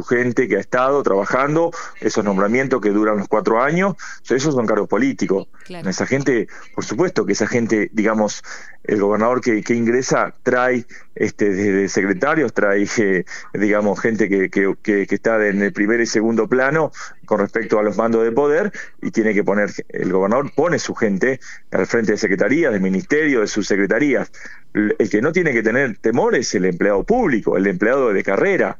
gente 0.05 0.49
que 0.49 0.57
ha 0.57 0.61
estado 0.61 1.03
trabajando, 1.03 1.71
esos 2.01 2.25
nombramientos 2.25 2.81
que 2.81 2.91
duran 2.91 3.19
los 3.19 3.29
cuatro 3.29 3.63
años, 3.63 3.97
esos 4.29 4.55
son 4.55 4.67
cargos 4.67 4.89
políticos. 4.89 5.49
Esa 5.69 6.07
gente, 6.07 6.49
por 6.75 6.85
supuesto 6.85 7.27
que 7.27 7.33
esa 7.33 7.47
gente, 7.47 7.91
digamos, 7.93 8.43
el 8.89 9.01
gobernador 9.01 9.43
que, 9.43 9.75
ingresa 9.75 10.35
trae 10.43 10.87
este, 11.15 11.51
desde 11.51 11.89
secretarios, 11.89 12.55
trae, 12.55 12.87
eh, 12.99 13.25
digamos, 13.53 14.01
gente 14.01 14.29
que, 14.31 14.49
que, 14.51 14.75
que 14.83 15.15
está 15.15 15.47
en 15.47 15.63
el 15.63 15.73
primer 15.75 16.01
y 16.01 16.07
segundo 16.07 16.49
plano 16.49 16.91
con 17.27 17.39
respecto 17.39 17.79
a 17.79 17.83
los 17.83 17.99
mandos 17.99 18.25
de 18.25 18.33
poder 18.33 18.73
y 19.03 19.11
tiene 19.11 19.35
que 19.35 19.45
poner, 19.45 19.71
el 19.91 20.11
gobernador 20.11 20.51
pone 20.55 20.79
su 20.79 20.95
gente 20.95 21.39
al 21.71 21.87
frente 21.87 22.13
de 22.13 22.19
secretarías, 22.19 22.73
de 22.73 22.81
ministerio, 22.81 23.43
de 23.43 23.47
sus 23.47 23.67
secretarías. 23.67 24.33
El 24.73 25.11
que 25.11 25.21
no 25.21 25.33
tiene 25.33 25.53
que 25.53 25.63
tener 25.63 25.99
temor 25.99 26.35
es 26.35 26.55
el 26.55 26.65
empleado 26.65 27.05
público, 27.05 27.59
el 27.59 27.67
empleado 27.67 28.13
de 28.15 28.23
carrera, 28.25 28.79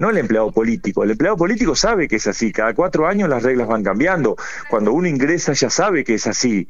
no 0.00 0.08
el 0.08 0.16
empleado 0.16 0.50
político. 0.50 1.04
El 1.04 1.12
empleado 1.12 1.36
político 1.36 1.76
sabe 1.76 2.08
que 2.08 2.16
es 2.16 2.26
así, 2.26 2.52
cada 2.52 2.74
cuatro 2.74 3.06
años 3.06 3.28
las 3.28 3.42
reglas 3.42 3.68
van 3.68 3.84
cambiando. 3.84 4.34
Cuando 4.68 4.92
uno 4.92 5.06
ingresa 5.06 5.52
ya 5.52 5.70
sabe 5.70 6.02
que 6.04 6.14
es 6.14 6.26
así. 6.26 6.66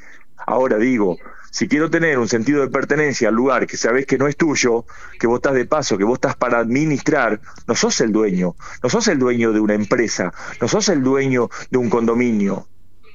Ahora 0.46 0.78
digo, 0.78 1.18
si 1.50 1.66
quiero 1.68 1.90
tener 1.90 2.18
un 2.18 2.28
sentido 2.28 2.62
de 2.62 2.68
pertenencia 2.68 3.28
al 3.28 3.34
lugar 3.34 3.66
que 3.66 3.76
sabes 3.76 4.06
que 4.06 4.18
no 4.18 4.28
es 4.28 4.36
tuyo, 4.36 4.84
que 5.18 5.26
vos 5.26 5.38
estás 5.38 5.54
de 5.54 5.66
paso, 5.66 5.98
que 5.98 6.04
vos 6.04 6.14
estás 6.14 6.36
para 6.36 6.58
administrar, 6.58 7.40
no 7.66 7.74
sos 7.74 8.00
el 8.00 8.12
dueño, 8.12 8.54
no 8.82 8.88
sos 8.88 9.08
el 9.08 9.18
dueño 9.18 9.52
de 9.52 9.60
una 9.60 9.74
empresa, 9.74 10.32
no 10.60 10.68
sos 10.68 10.88
el 10.88 11.02
dueño 11.02 11.48
de 11.70 11.78
un 11.78 11.90
condominio. 11.90 12.68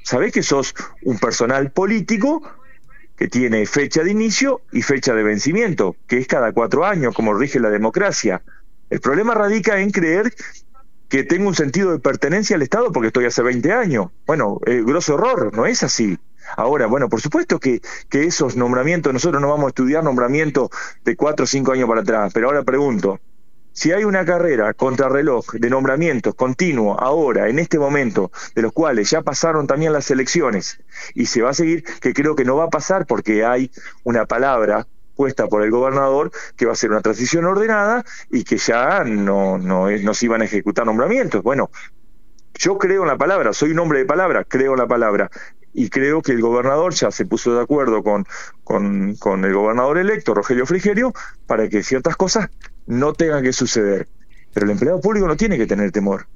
Sabés 0.03 0.33
que 0.33 0.43
sos 0.43 0.75
un 1.03 1.17
personal 1.17 1.71
político 1.71 2.43
que 3.15 3.27
tiene 3.29 3.65
fecha 3.65 4.03
de 4.03 4.11
inicio 4.11 4.61
y 4.71 4.81
fecha 4.81 5.13
de 5.13 5.23
vencimiento, 5.23 5.95
que 6.05 6.17
es 6.17 6.27
cada 6.27 6.51
cuatro 6.51 6.85
años, 6.85 7.15
como 7.15 7.33
rige 7.33 7.59
la 7.59 7.69
democracia. 7.69 8.43
El 8.89 8.99
problema 8.99 9.33
radica 9.33 9.79
en 9.79 9.91
creer 9.91 10.33
que 11.07 11.23
tengo 11.23 11.47
un 11.47 11.55
sentido 11.55 11.91
de 11.91 11.99
pertenencia 11.99 12.55
al 12.55 12.61
Estado 12.61 12.91
porque 12.91 13.07
estoy 13.07 13.25
hace 13.25 13.41
20 13.41 13.71
años. 13.71 14.07
Bueno, 14.27 14.59
eh, 14.65 14.83
grosso 14.85 15.15
error, 15.15 15.55
no 15.55 15.65
es 15.65 15.83
así. 15.83 16.19
Ahora, 16.57 16.87
bueno, 16.87 17.09
por 17.09 17.21
supuesto 17.21 17.59
que, 17.59 17.81
esos 18.11 18.55
nombramientos, 18.55 19.13
nosotros 19.13 19.41
no 19.41 19.49
vamos 19.49 19.65
a 19.65 19.69
estudiar 19.69 20.03
nombramientos 20.03 20.69
de 21.03 21.15
cuatro 21.15 21.43
o 21.43 21.47
cinco 21.47 21.71
años 21.71 21.87
para 21.87 22.01
atrás, 22.01 22.31
pero 22.33 22.47
ahora 22.47 22.63
pregunto, 22.63 23.19
si 23.71 23.91
hay 23.91 24.05
una 24.05 24.23
carrera 24.25 24.73
contrarreloj 24.73 25.51
de 25.53 25.69
nombramientos 25.69 26.33
continuo 26.33 26.99
ahora, 26.99 27.49
en 27.49 27.59
este 27.59 27.77
momento, 27.77 28.31
de 28.55 28.61
los 28.61 28.71
cuales 28.71 29.09
ya 29.09 29.21
pasaron 29.21 29.67
también 29.67 29.91
las 29.91 30.09
elecciones, 30.11 30.79
y 31.13 31.25
se 31.25 31.41
va 31.41 31.49
a 31.49 31.53
seguir, 31.53 31.83
que 31.83 32.13
creo 32.13 32.35
que 32.35 32.45
no 32.45 32.55
va 32.55 32.65
a 32.65 32.69
pasar 32.69 33.05
porque 33.05 33.43
hay 33.43 33.69
una 34.03 34.25
palabra 34.25 34.87
puesta 35.15 35.47
por 35.47 35.63
el 35.63 35.71
gobernador 35.71 36.31
que 36.55 36.65
va 36.65 36.73
a 36.73 36.75
ser 36.75 36.91
una 36.91 37.01
transición 37.01 37.45
ordenada 37.45 38.03
y 38.29 38.43
que 38.43 38.57
ya 38.57 39.03
no, 39.03 39.57
no, 39.57 39.89
no 39.89 40.13
se 40.13 40.25
iban 40.25 40.41
a 40.41 40.45
ejecutar 40.45 40.85
nombramientos. 40.85 41.41
Bueno, 41.41 41.69
yo 42.57 42.77
creo 42.77 43.01
en 43.01 43.07
la 43.07 43.17
palabra, 43.17 43.53
soy 43.53 43.71
un 43.71 43.79
hombre 43.79 43.99
de 43.99 44.05
palabra, 44.05 44.43
creo 44.43 44.73
en 44.73 44.79
la 44.79 44.87
palabra 44.87 45.29
y 45.75 45.89
creo 45.89 46.21
que 46.21 46.31
el 46.31 46.41
gobernador 46.41 46.93
ya 46.93 47.11
se 47.11 47.25
puso 47.25 47.53
de 47.53 47.61
acuerdo 47.61 48.01
con, 48.01 48.25
con, 48.63 49.45
el 49.45 49.53
gobernador 49.53 49.97
electo, 49.97 50.33
Rogelio 50.33 50.65
Frigerio, 50.65 51.13
para 51.45 51.67
que 51.67 51.83
ciertas 51.83 52.15
cosas 52.15 52.49
no 52.87 53.13
tengan 53.13 53.43
que 53.43 53.51
suceder. 53.51 54.07
Pero 54.53 54.67
el 54.67 54.71
empleado 54.71 55.01
público 55.01 55.27
no 55.27 55.35
tiene 55.35 55.57
que 55.57 55.67
tener 55.67 55.91
temor. 55.91 56.27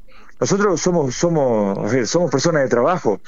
Nosotros 0.42 0.82
somos, 0.82 1.16
somos, 1.16 1.90
somos 2.10 2.30
personas 2.30 2.64
de 2.64 2.70
trabajo, 2.70 3.22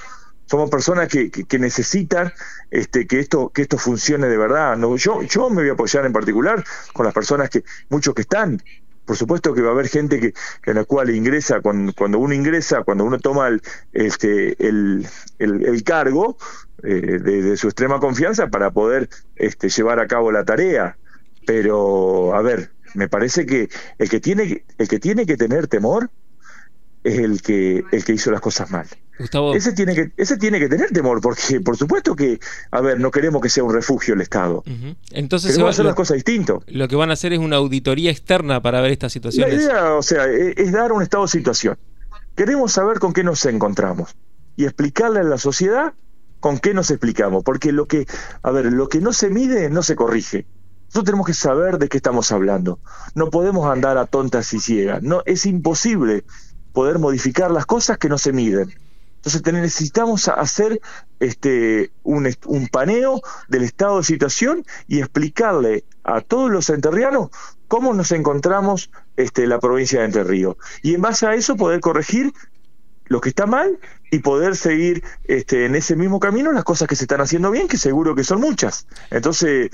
somos 0.47 0.69
personas 0.69 1.07
que, 1.07 1.31
que, 1.31 1.59
necesitan 1.59 2.33
este, 2.71 3.07
que 3.07 3.19
esto 3.19 3.49
que 3.49 3.61
esto 3.61 3.77
funcione 3.77 4.27
de 4.27 4.37
verdad. 4.37 4.75
No, 4.75 4.97
yo, 4.97 5.21
yo 5.23 5.49
me 5.49 5.61
voy 5.61 5.69
a 5.69 5.73
apoyar 5.73 6.05
en 6.05 6.11
particular 6.11 6.61
con 6.91 7.05
las 7.05 7.13
personas 7.13 7.49
que, 7.49 7.63
muchos 7.89 8.13
que 8.13 8.23
están 8.23 8.61
por 9.05 9.17
supuesto 9.17 9.53
que 9.53 9.61
va 9.61 9.69
a 9.69 9.71
haber 9.73 9.87
gente 9.87 10.19
que, 10.19 10.33
en 10.65 10.75
la 10.75 10.85
cual 10.85 11.09
ingresa, 11.09 11.61
cuando, 11.61 11.93
cuando, 11.93 12.19
uno 12.19 12.33
ingresa, 12.33 12.83
cuando 12.83 13.03
uno 13.03 13.19
toma 13.19 13.47
el, 13.47 13.61
este, 13.93 14.55
el, 14.65 15.07
el, 15.39 15.83
cargo 15.83 16.37
eh, 16.83 17.19
de, 17.19 17.57
su 17.57 17.67
extrema 17.67 17.99
confianza 17.99 18.47
para 18.47 18.71
poder 18.71 19.09
este, 19.35 19.69
llevar 19.69 19.99
a 19.99 20.07
cabo 20.07 20.31
la 20.31 20.45
tarea. 20.45 20.97
Pero, 21.45 22.35
a 22.35 22.41
ver, 22.41 22.71
me 22.93 23.09
parece 23.09 23.45
que 23.45 23.69
el 23.97 24.09
que 24.09 24.19
tiene, 24.19 24.63
el 24.77 24.87
que, 24.87 24.99
tiene 24.99 25.25
que 25.25 25.37
tener 25.37 25.67
temor 25.67 26.11
es 27.03 27.19
el 27.19 27.41
que, 27.41 27.83
el 27.91 28.03
que 28.03 28.13
hizo 28.13 28.31
las 28.31 28.41
cosas 28.41 28.69
mal. 28.69 28.87
Ese 29.55 29.73
tiene 29.73 29.93
que, 29.93 30.11
ese 30.17 30.37
tiene 30.37 30.59
que 30.59 30.69
tener 30.69 30.91
temor, 30.91 31.21
porque 31.21 31.61
por 31.61 31.77
supuesto 31.77 32.15
que, 32.15 32.39
a 32.71 32.81
ver, 32.81 32.99
no 32.99 33.11
queremos 33.11 33.41
que 33.41 33.49
sea 33.49 33.63
un 33.63 33.73
refugio 33.73 34.13
el 34.13 34.21
Estado. 34.21 34.63
Entonces 35.11 35.51
queremos 35.51 35.71
hacer 35.71 35.85
las 35.85 35.95
cosas 35.95 36.15
distinto. 36.15 36.63
Lo 36.67 36.87
que 36.87 36.95
van 36.95 37.09
a 37.09 37.13
hacer 37.13 37.33
es 37.33 37.39
una 37.39 37.57
auditoría 37.57 38.11
externa 38.11 38.61
para 38.61 38.81
ver 38.81 38.91
estas 38.91 39.11
situaciones. 39.11 39.53
La 39.53 39.61
idea, 39.61 39.93
o 39.95 40.03
sea, 40.03 40.25
es, 40.25 40.57
es 40.57 40.71
dar 40.71 40.91
un 40.91 41.01
estado 41.01 41.23
de 41.23 41.29
situación. 41.29 41.77
Queremos 42.35 42.71
saber 42.71 42.99
con 42.99 43.13
qué 43.13 43.23
nos 43.23 43.45
encontramos 43.45 44.15
y 44.55 44.65
explicarle 44.65 45.19
a 45.19 45.23
la 45.23 45.37
sociedad 45.37 45.93
con 46.39 46.59
qué 46.59 46.73
nos 46.73 46.89
explicamos, 46.89 47.43
porque 47.43 47.71
lo 47.71 47.87
que, 47.87 48.07
a 48.41 48.51
ver, 48.51 48.65
lo 48.65 48.89
que 48.89 48.99
no 48.99 49.13
se 49.13 49.29
mide 49.29 49.69
no 49.69 49.83
se 49.83 49.95
corrige. 49.95 50.47
Nosotros 50.87 51.05
tenemos 51.05 51.27
que 51.27 51.33
saber 51.33 51.77
de 51.77 51.87
qué 51.87 51.97
estamos 51.97 52.33
hablando. 52.33 52.79
No 53.15 53.29
podemos 53.29 53.71
andar 53.71 53.97
a 53.97 54.07
tontas 54.07 54.51
y 54.53 54.59
ciegas. 54.59 55.01
No, 55.01 55.21
es 55.25 55.45
imposible 55.45 56.25
poder 56.73 56.99
modificar 56.99 57.49
las 57.49 57.65
cosas 57.65 57.97
que 57.97 58.09
no 58.09 58.17
se 58.17 58.33
miden. 58.33 58.73
Entonces 59.23 59.53
necesitamos 59.53 60.27
hacer 60.27 60.81
este, 61.19 61.91
un, 62.01 62.27
un, 62.47 62.67
paneo 62.69 63.21
del 63.47 63.61
estado 63.63 63.97
de 63.97 64.03
situación 64.03 64.65
y 64.87 64.99
explicarle 64.99 65.83
a 66.03 66.21
todos 66.21 66.49
los 66.49 66.71
enterrianos 66.71 67.29
cómo 67.67 67.93
nos 67.93 68.11
encontramos 68.11 68.89
este, 69.17 69.45
la 69.45 69.59
provincia 69.59 69.99
de 69.99 70.05
Entre 70.05 70.23
Ríos. 70.23 70.55
Y 70.81 70.95
en 70.95 71.01
base 71.01 71.27
a 71.27 71.35
eso 71.35 71.55
poder 71.55 71.81
corregir 71.81 72.33
lo 73.05 73.21
que 73.21 73.29
está 73.29 73.45
mal 73.45 73.77
y 74.09 74.19
poder 74.19 74.55
seguir 74.55 75.03
este, 75.25 75.65
en 75.65 75.75
ese 75.75 75.95
mismo 75.95 76.19
camino 76.19 76.51
las 76.51 76.63
cosas 76.63 76.87
que 76.87 76.95
se 76.95 77.03
están 77.03 77.21
haciendo 77.21 77.51
bien, 77.51 77.67
que 77.67 77.77
seguro 77.77 78.15
que 78.15 78.23
son 78.23 78.41
muchas. 78.41 78.87
Entonces, 79.11 79.69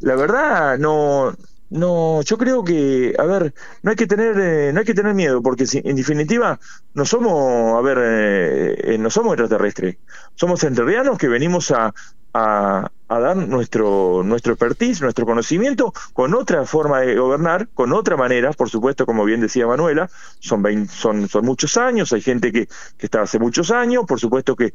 la 0.00 0.16
verdad, 0.16 0.76
no, 0.78 1.34
no, 1.70 2.20
yo 2.22 2.36
creo 2.36 2.64
que, 2.64 3.14
a 3.16 3.24
ver, 3.24 3.54
no 3.82 3.90
hay 3.90 3.96
que 3.96 4.08
tener, 4.08 4.36
eh, 4.38 4.72
no 4.72 4.80
hay 4.80 4.84
que 4.84 4.94
tener 4.94 5.14
miedo, 5.14 5.40
porque 5.40 5.66
si, 5.66 5.80
en 5.84 5.94
definitiva 5.94 6.58
no 6.94 7.04
somos, 7.04 7.78
a 7.78 7.80
ver, 7.80 7.98
eh, 8.00 8.94
eh, 8.94 8.98
no 8.98 9.08
somos 9.08 9.34
extraterrestres, 9.34 9.98
somos 10.34 10.64
enterrianos 10.64 11.16
que 11.16 11.28
venimos 11.28 11.70
a, 11.70 11.94
a, 12.34 12.90
dar 13.08 13.36
nuestro, 13.36 14.22
nuestro 14.24 14.52
expertise, 14.52 15.00
nuestro 15.00 15.24
conocimiento 15.24 15.92
con 16.12 16.34
otra 16.34 16.64
forma 16.64 17.00
de 17.00 17.14
gobernar, 17.16 17.68
con 17.68 17.92
otra 17.92 18.16
manera, 18.16 18.52
por 18.52 18.68
supuesto, 18.68 19.06
como 19.06 19.24
bien 19.24 19.40
decía 19.40 19.66
Manuela, 19.68 20.10
son, 20.40 20.88
son, 20.88 21.28
son 21.28 21.44
muchos 21.44 21.76
años, 21.76 22.12
hay 22.12 22.20
gente 22.20 22.50
que, 22.50 22.66
que 22.66 23.06
está 23.06 23.22
hace 23.22 23.38
muchos 23.38 23.70
años, 23.70 24.04
por 24.08 24.18
supuesto 24.18 24.56
que, 24.56 24.72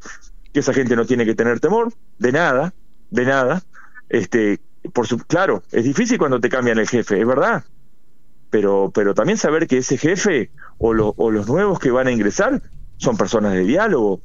que 0.50 0.60
esa 0.60 0.72
gente 0.72 0.96
no 0.96 1.04
tiene 1.04 1.26
que 1.26 1.34
tener 1.34 1.60
temor 1.60 1.92
de 2.18 2.32
nada, 2.32 2.72
de 3.10 3.24
nada, 3.26 3.62
este, 4.08 4.60
por 4.92 5.06
su, 5.06 5.18
claro, 5.18 5.62
es 5.72 5.84
difícil 5.84 6.18
cuando 6.18 6.40
te 6.40 6.48
cambian 6.48 6.78
el 6.78 6.88
jefe, 6.88 7.20
es 7.20 7.26
verdad. 7.26 7.64
Pero, 8.50 8.90
pero 8.94 9.14
también 9.14 9.38
saber 9.38 9.66
que 9.66 9.78
ese 9.78 9.98
jefe 9.98 10.50
o, 10.78 10.90
o 10.90 11.30
los 11.30 11.48
nuevos 11.48 11.78
que 11.78 11.90
van 11.90 12.06
a 12.06 12.12
ingresar 12.12 12.62
son 12.96 13.16
personas 13.16 13.52
de 13.52 13.64
diálogo. 13.64 14.20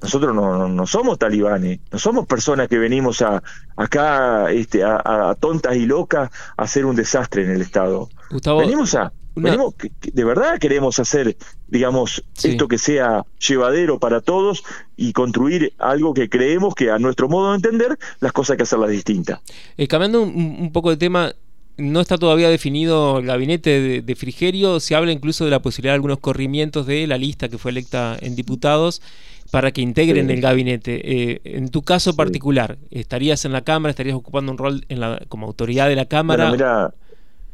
Nosotros 0.00 0.34
no, 0.34 0.68
no, 0.68 0.86
somos 0.86 1.18
talibanes, 1.18 1.80
no 1.90 1.98
somos 1.98 2.26
personas 2.26 2.68
que 2.68 2.78
venimos 2.78 3.22
a, 3.22 3.42
acá 3.76 4.50
este, 4.50 4.84
a, 4.84 5.34
tontas 5.40 5.76
y 5.76 5.86
locas 5.86 6.30
a 6.56 6.62
hacer 6.62 6.84
un 6.84 6.94
desastre 6.94 7.44
en 7.44 7.50
el 7.52 7.62
Estado. 7.62 8.08
venimos 8.30 8.94
a, 8.94 9.12
de 9.34 10.24
verdad 10.24 10.58
queremos 10.58 10.98
hacer, 10.98 11.36
digamos, 11.68 12.24
esto 12.42 12.68
que 12.68 12.78
sea 12.78 13.24
llevadero 13.38 13.98
para 13.98 14.20
todos 14.20 14.62
y 14.96 15.12
construir 15.12 15.72
algo 15.78 16.14
que 16.14 16.28
creemos 16.28 16.74
que 16.74 16.90
a 16.90 16.98
nuestro 16.98 17.28
modo 17.28 17.50
de 17.50 17.56
entender 17.56 17.98
las 18.20 18.32
cosas 18.32 18.52
hay 18.52 18.56
que 18.58 18.62
hacerlas 18.62 18.90
distintas. 18.90 19.40
Eh, 19.76 19.88
cambiando 19.88 20.22
un, 20.22 20.70
poco 20.72 20.90
de 20.90 20.96
tema, 20.96 21.32
no 21.76 22.00
está 22.00 22.16
todavía 22.16 22.48
definido 22.48 23.18
el 23.18 23.26
gabinete 23.26 24.02
de, 24.02 24.16
Frigerio, 24.16 24.78
se 24.78 24.94
habla 24.94 25.10
incluso 25.10 25.44
de 25.44 25.50
la 25.50 25.60
posibilidad 25.60 25.92
de 25.92 25.96
algunos 25.96 26.18
corrimientos 26.18 26.86
de 26.86 27.06
la 27.06 27.18
lista 27.18 27.48
que 27.48 27.58
fue 27.58 27.72
electa 27.72 28.16
en 28.20 28.36
diputados 28.36 29.02
para 29.50 29.72
que 29.72 29.82
integren 29.82 30.30
el 30.30 30.40
gabinete. 30.40 31.00
Eh, 31.04 31.40
en 31.44 31.68
tu 31.68 31.82
caso 31.82 32.16
particular, 32.16 32.78
¿estarías 32.90 33.44
en 33.44 33.52
la 33.52 33.62
Cámara, 33.62 33.90
estarías 33.90 34.16
ocupando 34.16 34.52
un 34.52 34.58
rol 34.58 34.84
en 34.88 35.00
la, 35.00 35.20
como 35.28 35.46
autoridad 35.46 35.88
de 35.88 35.96
la 35.96 36.06
Cámara? 36.06 36.50
mira, 36.50 36.94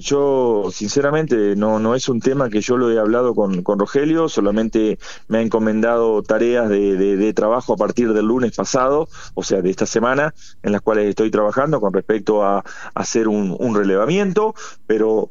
yo, 0.01 0.71
sinceramente, 0.73 1.55
no, 1.57 1.79
no 1.79 1.95
es 1.95 2.09
un 2.09 2.21
tema 2.21 2.49
que 2.49 2.63
yo 2.63 2.79
lo 2.79 2.91
he 2.91 2.99
hablado 2.99 3.35
con, 3.35 3.63
con 3.63 3.79
Rogelio, 3.79 4.31
solamente 4.31 4.99
me 5.29 5.39
ha 5.39 5.43
encomendado 5.43 6.23
tareas 6.23 6.71
de, 6.71 6.97
de, 6.97 7.33
trabajo 7.35 7.75
a 7.75 7.77
partir 7.77 8.15
del 8.15 8.25
lunes 8.25 8.57
pasado, 8.57 9.09
o 9.35 9.43
sea, 9.43 9.61
de 9.61 9.69
esta 9.69 9.85
semana, 9.85 10.35
en 10.63 10.73
las 10.73 10.81
cuales 10.81 11.07
estoy 11.07 11.31
trabajando 11.31 11.81
con 11.81 11.93
respecto 11.93 12.43
a, 12.43 12.65
hacer 12.95 13.29
un, 13.29 13.55
un 13.59 13.75
relevamiento, 13.75 14.55
pero 14.87 15.31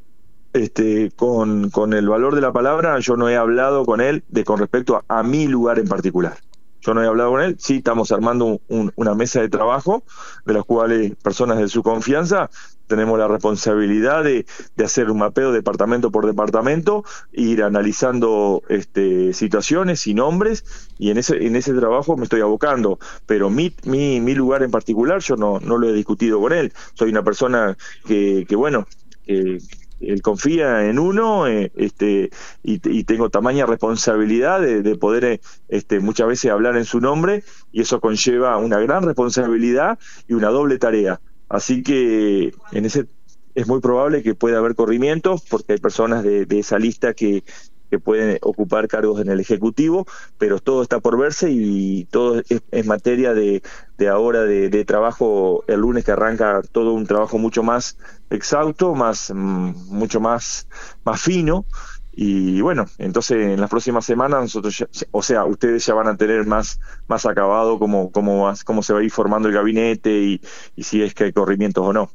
este, 0.54 1.12
con, 1.16 1.72
con, 1.72 1.94
el 1.94 2.08
valor 2.08 2.36
de 2.36 2.42
la 2.42 2.54
palabra, 2.54 3.00
yo 3.00 3.16
no 3.16 3.28
he 3.28 3.36
hablado 3.36 3.86
con 3.86 4.02
él 4.02 4.24
de 4.30 4.44
con 4.44 4.60
respecto 4.60 5.04
a, 5.08 5.24
mi 5.24 5.48
lugar 5.48 5.80
en 5.80 5.88
particular. 5.88 6.38
Yo 6.82 6.94
no 6.94 7.04
he 7.04 7.08
hablado 7.08 7.32
con 7.32 7.42
él, 7.42 7.56
sí 7.60 7.78
estamos 7.78 8.12
armando 8.12 8.62
una 8.68 9.16
mesa 9.16 9.42
de 9.42 9.50
trabajo, 9.50 10.04
de 10.46 10.54
las 10.54 10.66
cuales 10.66 11.16
personas 11.22 11.58
de 11.58 11.68
su 11.68 11.84
confianza 11.84 12.50
tenemos 12.90 13.20
la 13.20 13.28
responsabilidad 13.28 14.24
de, 14.24 14.46
hacer 14.84 15.12
un 15.12 15.20
mapeo 15.20 15.52
departamento 15.52 16.12
por 16.12 16.26
departamento, 16.26 17.06
ir 17.32 17.62
analizando 17.62 18.64
este, 18.68 19.32
situaciones 19.34 20.08
y 20.08 20.16
nombres, 20.16 20.66
y 20.98 21.12
en 21.12 21.20
ese, 21.20 21.46
en 21.46 21.56
ese 21.56 21.74
trabajo 21.74 22.18
me 22.18 22.24
estoy 22.24 22.42
abocando. 22.42 22.98
Pero 23.28 23.52
mi, 23.52 23.74
mi, 23.84 24.20
mi 24.20 24.34
lugar 24.34 24.64
en 24.64 24.72
particular 24.72 25.20
yo 25.20 25.36
no, 25.36 25.60
no 25.60 25.78
lo 25.78 25.88
he 25.88 25.94
discutido 25.94 26.42
con 26.42 26.52
él. 26.52 26.74
Soy 26.96 27.12
una 27.12 27.24
persona 27.24 27.78
que, 28.06 28.46
que 28.50 28.56
bueno, 28.56 28.88
que, 29.24 29.60
él 30.00 30.22
confía 30.22 30.86
en 30.86 31.00
uno 31.00 31.48
eh, 31.48 31.72
este, 31.76 32.30
y, 32.64 33.04
tengo 33.04 33.30
tamaña 33.30 33.66
responsabilidad 33.66 34.62
de, 34.62 34.96
poder 34.96 35.26
eh, 35.26 35.42
este, 35.68 36.00
muchas 36.00 36.28
veces 36.28 36.52
hablar 36.52 36.78
en 36.78 36.86
su 36.86 37.00
nombre 37.00 37.44
y 37.72 37.82
eso 37.82 38.00
conlleva 38.00 38.58
una 38.58 38.80
gran 38.80 39.04
responsabilidad 39.04 40.00
y 40.28 40.34
una 40.34 40.50
doble 40.50 40.78
tarea. 40.78 41.20
Así 41.50 41.84
que 41.84 42.54
en 42.72 42.86
ese 42.86 43.08
es 43.56 43.68
muy 43.68 43.82
probable 43.82 44.22
que 44.24 44.36
pueda 44.36 44.60
haber 44.60 44.76
corrimientos 44.76 45.42
porque 45.50 45.74
hay 45.74 45.80
personas 45.80 46.24
de 46.24 46.46
esa 46.52 46.78
lista 46.78 47.14
que, 47.14 47.44
que 47.90 48.00
pueden 48.00 48.38
ocupar 48.42 48.88
cargos 48.88 49.22
en 49.22 49.30
el 49.30 49.40
Ejecutivo, 49.40 50.06
pero 50.38 50.60
todo 50.60 50.82
está 50.82 51.00
por 51.00 51.18
verse 51.18 51.50
y 51.52 52.06
todo 52.06 52.42
es, 52.50 52.86
materia 52.86 53.34
de, 53.34 53.62
de 53.98 54.08
ahora 54.08 54.44
de, 54.44 54.86
trabajo 54.86 55.64
el 55.68 55.82
lunes 55.82 56.06
que 56.06 56.12
arranca 56.12 56.62
todo 56.72 56.94
un 56.94 57.06
trabajo 57.06 57.38
mucho 57.38 57.64
más 57.64 57.98
exhausto, 58.30 58.96
más 58.96 59.32
mm, 59.34 59.74
mucho 59.90 60.20
más, 60.20 60.68
más 61.04 61.22
fino. 61.22 61.66
Y 62.12 62.60
bueno, 62.62 62.86
entonces 62.98 63.38
en 63.38 63.62
las 63.62 63.70
próximas 63.70 64.06
semanas 64.06 64.42
nosotros, 64.42 64.86
o 65.12 65.22
sea, 65.22 65.46
ustedes 65.46 65.86
ya 65.86 65.94
van 65.94 66.08
a 66.08 66.18
tener 66.18 66.46
más, 66.46 66.80
más 67.08 67.26
acabado 67.26 67.80
cómo, 67.80 68.12
cómo, 68.12 68.52
cómo 68.66 68.84
se 68.84 68.94
va 68.94 69.00
a 69.00 69.04
ir 69.04 69.12
formando 69.12 69.48
el 69.48 69.56
gabinete 69.56 70.12
y 70.20 70.42
si 70.84 71.02
es 71.02 71.14
que 71.14 71.26
hay 71.26 71.34
corrimientos 71.34 71.86
o 71.86 71.94
no. 71.94 72.10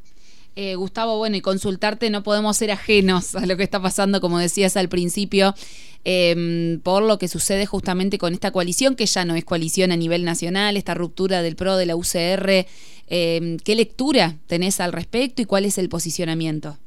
Eh, 0.57 0.77
Gustavo, 0.77 1.19
bueno, 1.19 1.37
y 1.37 1.41
consultarte, 1.41 2.11
no 2.11 2.23
podemos 2.23 2.57
ser 2.57 2.71
ajenos 2.71 3.35
a 3.35 3.45
lo 3.45 3.57
que 3.57 3.65
está 3.65 3.83
pasando, 3.83 4.21
como 4.21 4.39
decías 4.39 4.77
al 4.77 4.89
principio, 4.89 5.53
em, 6.05 6.81
por 6.81 7.03
lo 7.03 7.19
que 7.19 7.27
sucede 7.27 7.67
justamente 7.67 8.19
con 8.19 8.33
esta 8.33 8.53
coalición, 8.53 8.95
que 8.95 9.07
ya 9.07 9.25
no 9.25 9.35
es 9.35 9.45
coalición 9.45 9.91
a 9.91 9.97
nivel 9.97 10.25
nacional, 10.25 10.77
esta 10.77 10.95
ruptura 10.95 11.43
del 11.43 11.57
PRO, 11.57 11.77
de 11.77 11.87
la 11.87 11.97
UCR. 11.97 12.67
Em, 13.09 13.57
¿Qué 13.59 13.75
lectura 13.75 14.37
tenés 14.47 14.79
al 14.79 14.93
respecto 14.93 15.43
y 15.43 15.45
cuál 15.45 15.65
es 15.65 15.77
el 15.77 15.89
posicionamiento? 15.89 16.79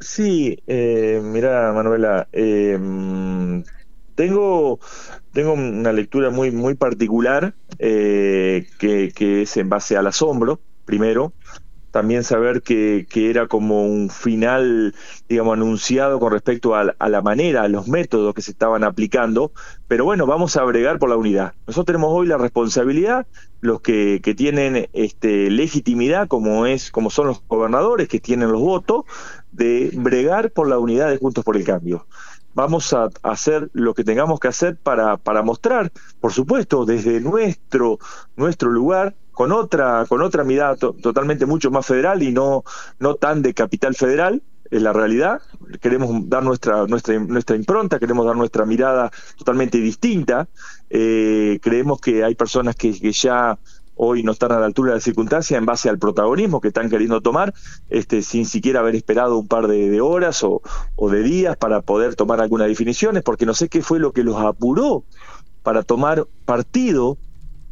Sí, 0.00 0.58
eh, 0.66 1.20
mira, 1.22 1.72
Manuela, 1.72 2.26
em, 2.32 3.62
tengo, 4.16 4.80
tengo 5.32 5.52
una 5.52 5.92
lectura 5.92 6.30
muy, 6.30 6.50
muy 6.50 6.74
particular 6.74 7.54
eh, 7.78 8.66
que, 8.80 9.12
que 9.14 9.42
es 9.42 9.56
en 9.56 9.68
base 9.68 9.96
al 9.96 10.08
asombro, 10.08 10.60
primero, 10.84 11.32
también 11.92 12.24
saber 12.24 12.62
que, 12.62 13.06
que, 13.08 13.30
era 13.30 13.46
como 13.46 13.84
un 13.84 14.10
final, 14.10 14.94
digamos, 15.28 15.52
anunciado 15.52 16.18
con 16.18 16.32
respecto 16.32 16.74
a, 16.74 16.84
la 16.84 17.22
manera, 17.22 17.62
a 17.62 17.68
los 17.68 17.86
métodos 17.86 18.34
que 18.34 18.42
se 18.42 18.50
estaban 18.50 18.82
aplicando, 18.82 19.52
pero 19.86 20.04
bueno, 20.04 20.26
vamos 20.26 20.56
a 20.56 20.64
bregar 20.64 20.98
por 20.98 21.10
la 21.10 21.16
unidad. 21.16 21.52
Nosotros 21.66 21.86
tenemos 21.86 22.10
hoy 22.10 22.26
la 22.26 22.38
responsabilidad, 22.38 23.26
los 23.60 23.82
que, 23.82 24.20
que 24.22 24.34
tienen 24.34 24.88
este, 24.94 25.50
legitimidad, 25.50 26.28
como, 26.28 26.66
es, 26.66 26.90
como 26.90 27.10
son 27.10 27.28
los 27.28 27.42
gobernadores, 27.46 28.08
que 28.08 28.18
tienen 28.18 28.50
los 28.50 28.62
votos, 28.62 29.04
de 29.52 29.90
bregar 29.92 30.50
por 30.50 30.68
la 30.68 30.78
unidad 30.78 31.10
de 31.10 31.18
Juntos 31.18 31.44
por 31.44 31.56
el 31.56 31.64
Cambio 31.64 32.06
vamos 32.54 32.92
a 32.92 33.08
hacer 33.22 33.70
lo 33.72 33.94
que 33.94 34.04
tengamos 34.04 34.38
que 34.40 34.48
hacer 34.48 34.76
para, 34.76 35.16
para 35.16 35.42
mostrar, 35.42 35.90
por 36.20 36.32
supuesto, 36.32 36.84
desde 36.84 37.20
nuestro, 37.20 37.98
nuestro 38.36 38.70
lugar, 38.70 39.14
con 39.32 39.52
otra, 39.52 40.04
con 40.08 40.22
otra 40.22 40.44
mirada 40.44 40.76
totalmente 40.76 41.46
mucho 41.46 41.70
más 41.70 41.86
federal 41.86 42.22
y 42.22 42.32
no, 42.32 42.64
no 42.98 43.14
tan 43.16 43.42
de 43.42 43.54
capital 43.54 43.94
federal, 43.94 44.42
es 44.72 44.82
la 44.82 44.92
realidad. 44.92 45.40
Queremos 45.80 46.28
dar 46.28 46.42
nuestra, 46.42 46.86
nuestra, 46.86 47.18
nuestra 47.18 47.56
impronta, 47.56 47.98
queremos 47.98 48.24
dar 48.24 48.36
nuestra 48.36 48.64
mirada 48.64 49.10
totalmente 49.36 49.78
distinta. 49.78 50.48
Eh, 50.88 51.58
creemos 51.62 52.00
que 52.00 52.24
hay 52.24 52.34
personas 52.34 52.74
que, 52.74 52.92
ya 52.92 53.58
hoy 53.94 54.22
no 54.22 54.32
están 54.32 54.52
a 54.52 54.58
la 54.58 54.66
altura 54.66 54.92
de 54.92 54.96
la 54.96 55.00
circunstancia 55.02 55.58
en 55.58 55.66
base 55.66 55.90
al 55.90 55.98
protagonismo 55.98 56.60
que 56.62 56.68
están 56.68 56.88
queriendo 56.88 57.20
tomar, 57.20 57.52
este, 57.90 58.22
sin 58.22 58.46
siquiera 58.46 58.80
haber 58.80 58.96
esperado 58.96 59.38
un 59.38 59.46
par 59.46 59.68
de, 59.68 60.00
horas 60.00 60.42
o, 60.42 60.62
o, 60.96 61.10
de 61.10 61.22
días 61.22 61.56
para 61.58 61.82
poder 61.82 62.14
tomar 62.14 62.40
algunas 62.40 62.68
definiciones, 62.68 63.22
porque 63.22 63.44
no 63.44 63.52
sé 63.52 63.68
qué 63.68 63.82
fue 63.82 63.98
lo 63.98 64.12
que 64.12 64.24
los 64.24 64.36
apuró 64.36 65.04
para 65.62 65.82
tomar 65.82 66.26
partido 66.46 67.18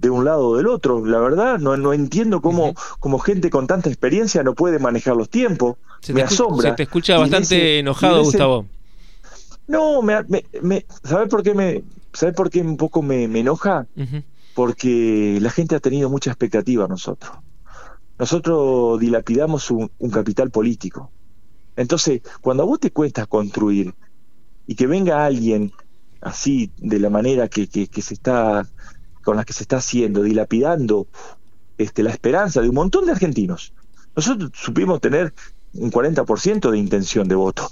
de 0.00 0.10
un 0.10 0.24
lado 0.24 0.48
o 0.48 0.56
del 0.56 0.66
otro. 0.66 1.04
La 1.04 1.18
verdad, 1.18 1.58
no, 1.58 1.76
no 1.76 1.92
entiendo 1.92 2.40
cómo, 2.40 2.74
como 2.98 3.18
gente 3.18 3.50
con 3.50 3.66
tanta 3.66 3.88
experiencia 3.88 4.42
no 4.42 4.54
puede 4.54 4.78
manejar 4.78 5.16
los 5.16 5.28
tiempos. 5.28 5.76
me 6.12 6.22
asombra. 6.22 6.70
Se 6.70 6.76
te 6.76 6.82
escucha 6.84 7.18
bastante 7.18 7.80
enojado, 7.80 8.24
Gustavo. 8.24 8.66
No, 9.66 10.02
me, 10.02 10.24
me, 10.62 10.86
¿sabes 11.04 11.28
por 11.28 11.42
qué 11.42 11.54
me, 11.54 11.84
¿sabes 12.12 12.34
por 12.34 12.50
qué 12.50 12.60
un 12.60 12.76
poco 12.76 13.02
me, 13.02 13.24
enoja? 13.24 13.86
Porque 14.54 15.38
la 15.40 15.50
gente 15.50 15.76
ha 15.76 15.80
tenido 15.80 16.10
mucha 16.10 16.30
expectativa 16.30 16.86
a 16.86 16.88
nosotros. 16.88 17.32
Nosotros 18.18 18.98
dilapidamos 18.98 19.70
un, 19.70 19.90
capital 20.10 20.50
político. 20.50 21.10
Entonces, 21.76 22.22
cuando 22.40 22.64
a 22.64 22.66
vos 22.66 22.80
te 22.80 22.90
cuesta 22.90 23.26
construir 23.26 23.94
y 24.66 24.74
que 24.74 24.86
venga 24.86 25.24
alguien 25.24 25.72
así, 26.20 26.72
de 26.78 26.98
la 26.98 27.08
manera 27.08 27.48
que, 27.48 27.68
que, 27.68 27.86
que 27.86 28.02
se 28.02 28.14
está 28.14 28.66
con 29.30 29.36
las 29.36 29.46
que 29.46 29.52
se 29.52 29.62
está 29.62 29.76
haciendo, 29.76 30.24
dilapidando 30.24 31.06
este, 31.78 32.02
la 32.02 32.10
esperanza 32.10 32.60
de 32.60 32.68
un 32.68 32.74
montón 32.74 33.06
de 33.06 33.12
argentinos. 33.12 33.72
Nosotros 34.16 34.50
supimos 34.54 35.00
tener 35.00 35.32
un 35.74 35.92
40% 35.92 36.68
de 36.68 36.76
intención 36.76 37.28
de 37.28 37.36
voto. 37.36 37.70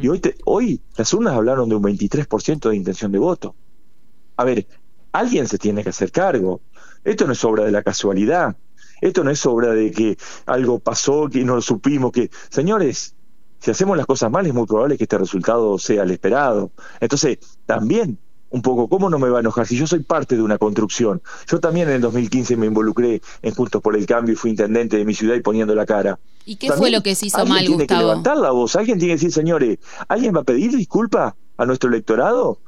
Y 0.00 0.08
hoy, 0.08 0.22
hoy 0.46 0.80
las 0.96 1.12
urnas 1.12 1.34
hablaron 1.34 1.68
de 1.68 1.74
un 1.74 1.82
23% 1.82 2.70
de 2.70 2.76
intención 2.76 3.12
de 3.12 3.18
voto. 3.18 3.54
A 4.38 4.44
ver, 4.44 4.66
alguien 5.12 5.46
se 5.48 5.58
tiene 5.58 5.82
que 5.82 5.90
hacer 5.90 6.10
cargo. 6.10 6.62
Esto 7.04 7.26
no 7.26 7.34
es 7.34 7.44
obra 7.44 7.64
de 7.64 7.72
la 7.72 7.82
casualidad. 7.82 8.56
Esto 9.02 9.22
no 9.22 9.30
es 9.30 9.44
obra 9.44 9.74
de 9.74 9.90
que 9.90 10.16
algo 10.46 10.78
pasó, 10.78 11.28
que 11.28 11.44
no 11.44 11.56
lo 11.56 11.60
supimos, 11.60 12.10
que... 12.10 12.30
Señores, 12.48 13.14
si 13.58 13.70
hacemos 13.70 13.98
las 13.98 14.06
cosas 14.06 14.30
mal 14.30 14.46
es 14.46 14.54
muy 14.54 14.64
probable 14.64 14.96
que 14.96 15.04
este 15.04 15.18
resultado 15.18 15.78
sea 15.78 16.04
el 16.04 16.10
esperado. 16.10 16.72
Entonces, 17.00 17.36
también 17.66 18.18
un 18.50 18.62
poco, 18.62 18.88
¿cómo 18.88 19.10
no 19.10 19.18
me 19.18 19.28
va 19.28 19.38
a 19.38 19.40
enojar 19.40 19.66
si 19.66 19.76
yo 19.76 19.86
soy 19.86 20.00
parte 20.00 20.36
de 20.36 20.42
una 20.42 20.58
construcción? 20.58 21.22
Yo 21.48 21.60
también 21.60 21.88
en 21.88 21.96
el 21.96 22.00
2015 22.00 22.56
me 22.56 22.66
involucré 22.66 23.20
en 23.42 23.54
Juntos 23.54 23.82
por 23.82 23.96
el 23.96 24.06
Cambio 24.06 24.34
y 24.34 24.36
fui 24.36 24.50
intendente 24.50 24.96
de 24.96 25.04
mi 25.04 25.14
ciudad 25.14 25.34
y 25.34 25.40
poniendo 25.40 25.74
la 25.74 25.86
cara. 25.86 26.18
¿Y 26.44 26.56
qué 26.56 26.72
fue 26.72 26.90
lo 26.90 27.02
que 27.02 27.14
se 27.14 27.26
hizo 27.26 27.44
mal, 27.44 27.60
tiene 27.60 27.76
Gustavo? 27.76 28.00
que 28.00 28.06
levantar 28.06 28.36
la 28.36 28.50
voz, 28.50 28.76
alguien 28.76 28.98
tiene 28.98 29.14
que 29.14 29.16
decir, 29.16 29.32
señores, 29.32 29.78
¿alguien 30.08 30.34
va 30.34 30.40
a 30.40 30.44
pedir 30.44 30.76
disculpa 30.76 31.36
a 31.56 31.66
nuestro 31.66 31.88
electorado? 31.88 32.60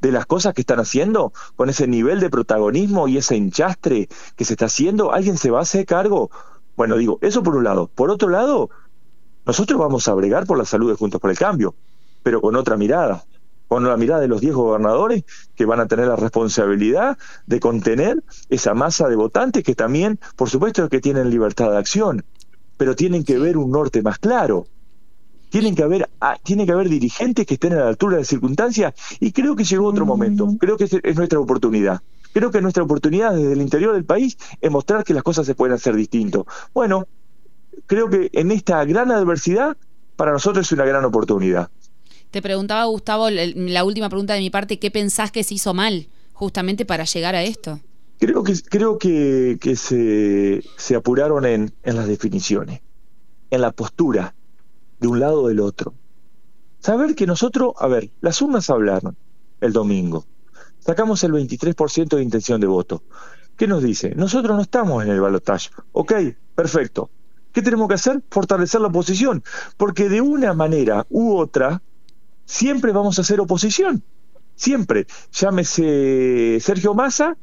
de 0.00 0.12
las 0.12 0.26
cosas 0.26 0.52
que 0.52 0.60
están 0.60 0.80
haciendo, 0.80 1.32
con 1.56 1.70
ese 1.70 1.86
nivel 1.86 2.20
de 2.20 2.28
protagonismo 2.28 3.08
y 3.08 3.16
ese 3.16 3.38
hinchastre 3.38 4.10
que 4.36 4.44
se 4.44 4.52
está 4.52 4.66
haciendo, 4.66 5.14
¿alguien 5.14 5.38
se 5.38 5.50
va 5.50 5.60
a 5.60 5.62
hacer 5.62 5.86
cargo? 5.86 6.30
Bueno, 6.76 6.98
digo, 6.98 7.18
eso 7.22 7.42
por 7.42 7.56
un 7.56 7.64
lado. 7.64 7.88
Por 7.94 8.10
otro 8.10 8.28
lado, 8.28 8.68
nosotros 9.46 9.80
vamos 9.80 10.06
a 10.06 10.12
bregar 10.12 10.44
por 10.44 10.58
la 10.58 10.66
salud 10.66 10.90
de 10.90 10.96
Juntos 10.96 11.22
por 11.22 11.30
el 11.30 11.38
Cambio, 11.38 11.74
pero 12.22 12.42
con 12.42 12.54
otra 12.54 12.76
mirada 12.76 13.24
con 13.74 13.82
la 13.82 13.96
mirada 13.96 14.20
de 14.20 14.28
los 14.28 14.40
10 14.40 14.54
gobernadores 14.54 15.24
que 15.56 15.64
van 15.64 15.80
a 15.80 15.88
tener 15.88 16.06
la 16.06 16.14
responsabilidad 16.14 17.18
de 17.48 17.58
contener 17.58 18.22
esa 18.48 18.72
masa 18.72 19.08
de 19.08 19.16
votantes 19.16 19.64
que 19.64 19.74
también, 19.74 20.20
por 20.36 20.48
supuesto, 20.48 20.88
que 20.88 21.00
tienen 21.00 21.28
libertad 21.28 21.72
de 21.72 21.78
acción, 21.78 22.24
pero 22.76 22.94
tienen 22.94 23.24
que 23.24 23.36
ver 23.36 23.56
un 23.56 23.72
norte 23.72 24.00
más 24.00 24.20
claro. 24.20 24.68
Tienen 25.50 25.74
que 25.74 25.82
haber, 25.82 26.08
ah, 26.20 26.36
tiene 26.40 26.66
que 26.66 26.70
haber 26.70 26.88
dirigentes 26.88 27.46
que 27.46 27.54
estén 27.54 27.72
a 27.72 27.78
la 27.78 27.88
altura 27.88 28.14
de 28.14 28.20
las 28.20 28.28
circunstancias 28.28 28.94
y 29.18 29.32
creo 29.32 29.56
que 29.56 29.64
llegó 29.64 29.88
otro 29.88 30.06
momento, 30.06 30.48
creo 30.56 30.76
que 30.76 30.84
es 30.84 31.16
nuestra 31.16 31.40
oportunidad. 31.40 32.00
Creo 32.32 32.52
que 32.52 32.60
nuestra 32.60 32.84
oportunidad 32.84 33.34
desde 33.34 33.54
el 33.54 33.60
interior 33.60 33.92
del 33.92 34.04
país 34.04 34.38
es 34.60 34.70
mostrar 34.70 35.02
que 35.02 35.14
las 35.14 35.24
cosas 35.24 35.46
se 35.46 35.56
pueden 35.56 35.74
hacer 35.74 35.96
distinto. 35.96 36.46
Bueno, 36.72 37.08
creo 37.86 38.08
que 38.08 38.30
en 38.34 38.52
esta 38.52 38.84
gran 38.84 39.10
adversidad 39.10 39.76
para 40.14 40.30
nosotros 40.30 40.64
es 40.64 40.70
una 40.70 40.84
gran 40.84 41.04
oportunidad. 41.04 41.70
Te 42.34 42.42
preguntaba, 42.42 42.84
Gustavo, 42.86 43.30
la 43.30 43.84
última 43.84 44.08
pregunta 44.08 44.34
de 44.34 44.40
mi 44.40 44.50
parte, 44.50 44.80
¿qué 44.80 44.90
pensás 44.90 45.30
que 45.30 45.44
se 45.44 45.54
hizo 45.54 45.72
mal 45.72 46.08
justamente 46.32 46.84
para 46.84 47.04
llegar 47.04 47.36
a 47.36 47.44
esto? 47.44 47.78
Creo 48.18 48.42
que, 48.42 48.54
creo 48.68 48.98
que, 48.98 49.76
se, 49.76 50.64
se, 50.76 50.96
apuraron 50.96 51.46
en, 51.46 51.72
en 51.84 51.94
las 51.94 52.08
definiciones, 52.08 52.80
en 53.50 53.60
la 53.60 53.70
postura 53.70 54.34
de 54.98 55.06
un 55.06 55.20
lado 55.20 55.42
o 55.42 55.46
del 55.46 55.60
otro. 55.60 55.94
Saber 56.80 57.14
que 57.14 57.24
nosotros, 57.24 57.74
a 57.78 57.86
ver, 57.86 58.10
las 58.20 58.42
urnas 58.42 58.68
hablaron 58.68 59.16
el 59.60 59.72
domingo, 59.72 60.26
sacamos 60.80 61.22
el 61.22 61.30
23% 61.34 62.16
de 62.16 62.22
intención 62.24 62.60
de 62.60 62.66
voto. 62.66 63.04
¿Qué 63.56 63.68
nos 63.68 63.80
dice? 63.80 64.12
Nosotros 64.16 64.56
no 64.56 64.62
estamos 64.62 65.04
en 65.04 65.10
el 65.12 65.20
balotaje. 65.20 65.70
Ok, 65.92 66.14
perfecto. 66.56 67.10
¿Qué 67.52 67.62
tenemos 67.62 67.86
que 67.86 67.94
hacer? 67.94 68.24
Fortalecer 68.28 68.80
la 68.80 68.88
oposición. 68.88 69.44
Porque 69.76 70.08
de 70.08 70.20
una 70.20 70.52
manera 70.52 71.06
u 71.10 71.36
otra, 71.36 71.80
siempre 72.44 72.92
vamos 72.92 73.18
a 73.18 73.22
hacer 73.22 73.40
oposición. 73.40 74.02
siempre, 74.56 75.06
llámese 75.32 76.58
Sergio 76.60 76.94
Massa 76.94 77.36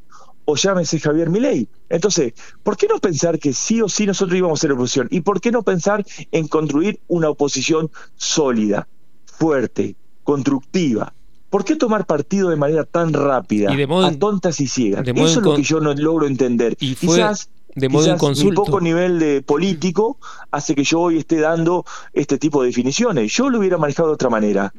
o 0.44 0.56
llámese 0.56 0.98
Javier 0.98 1.30
Milei. 1.30 1.68
Entonces, 1.88 2.32
¿por 2.62 2.76
qué 2.76 2.88
no 2.88 2.98
pensar 2.98 3.38
que 3.38 3.52
sí 3.52 3.80
o 3.82 3.88
sí 3.88 4.06
nosotros 4.06 4.36
íbamos 4.36 4.58
a 4.58 4.62
ser 4.62 4.72
oposición? 4.72 5.08
¿Y 5.10 5.20
por 5.20 5.40
qué 5.40 5.52
no 5.52 5.62
pensar 5.62 6.04
en 6.30 6.48
construir 6.48 7.00
una 7.08 7.28
oposición 7.28 7.90
sólida, 8.16 8.88
fuerte, 9.24 9.96
constructiva? 10.24 11.14
¿Por 11.50 11.64
qué 11.64 11.76
tomar 11.76 12.06
partido 12.06 12.48
de 12.48 12.56
manera 12.56 12.84
tan 12.84 13.12
rápida, 13.12 13.70
a 13.70 14.18
tontas 14.18 14.58
y 14.60 14.66
ciegas? 14.66 15.06
Eso 15.06 15.40
es 15.40 15.44
lo 15.44 15.54
que 15.54 15.62
yo 15.62 15.80
no 15.80 15.92
logro 15.92 16.26
entender. 16.26 16.76
Y 16.80 16.94
Quizás 16.94 17.50
de 17.74 17.88
modo 17.88 18.16
Quizás 18.16 18.44
mi 18.44 18.52
poco 18.52 18.80
nivel 18.80 19.18
de 19.18 19.42
político 19.42 20.18
hace 20.50 20.74
que 20.74 20.84
yo 20.84 21.00
hoy 21.00 21.18
esté 21.18 21.40
dando 21.40 21.84
este 22.12 22.38
tipo 22.38 22.62
de 22.62 22.68
definiciones. 22.68 23.32
Yo 23.32 23.50
lo 23.50 23.58
hubiera 23.58 23.78
manejado 23.78 24.08
de 24.08 24.14
otra 24.14 24.30
manera. 24.30 24.72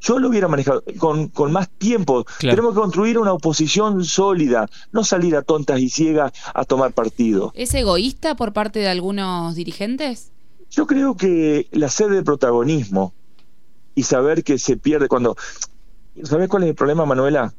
Yo 0.00 0.18
lo 0.18 0.28
hubiera 0.28 0.48
manejado 0.48 0.82
con, 0.98 1.28
con 1.28 1.52
más 1.52 1.68
tiempo. 1.68 2.24
Tenemos 2.38 2.74
que 2.74 2.80
construir 2.80 3.18
una 3.18 3.32
oposición 3.32 4.04
sólida, 4.04 4.68
no 4.92 5.04
salir 5.04 5.36
a 5.36 5.42
tontas 5.42 5.78
y 5.80 5.90
ciegas 5.90 6.32
a 6.54 6.64
tomar 6.64 6.92
partido. 6.92 7.52
¿Es 7.54 7.74
egoísta 7.74 8.34
por 8.34 8.52
parte 8.52 8.78
de 8.78 8.88
algunos 8.88 9.54
dirigentes? 9.54 10.32
Yo 10.70 10.86
creo 10.86 11.16
que 11.16 11.68
la 11.72 11.88
sed 11.88 12.10
de 12.10 12.22
protagonismo 12.22 13.12
y 13.94 14.04
saber 14.04 14.42
que 14.44 14.58
se 14.58 14.76
pierde 14.76 15.08
cuando... 15.08 15.36
¿Sabes 16.22 16.48
cuál 16.48 16.62
es 16.62 16.70
el 16.70 16.74
problema, 16.74 17.04
Manuela? 17.04 17.52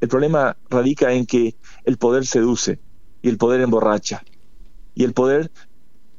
El 0.00 0.08
problema 0.08 0.56
radica 0.70 1.12
en 1.12 1.26
que 1.26 1.56
el 1.84 1.98
poder 1.98 2.24
seduce 2.24 2.80
y 3.20 3.28
el 3.28 3.36
poder 3.36 3.60
emborracha. 3.60 4.22
Y 4.94 5.04
el 5.04 5.12
poder 5.12 5.50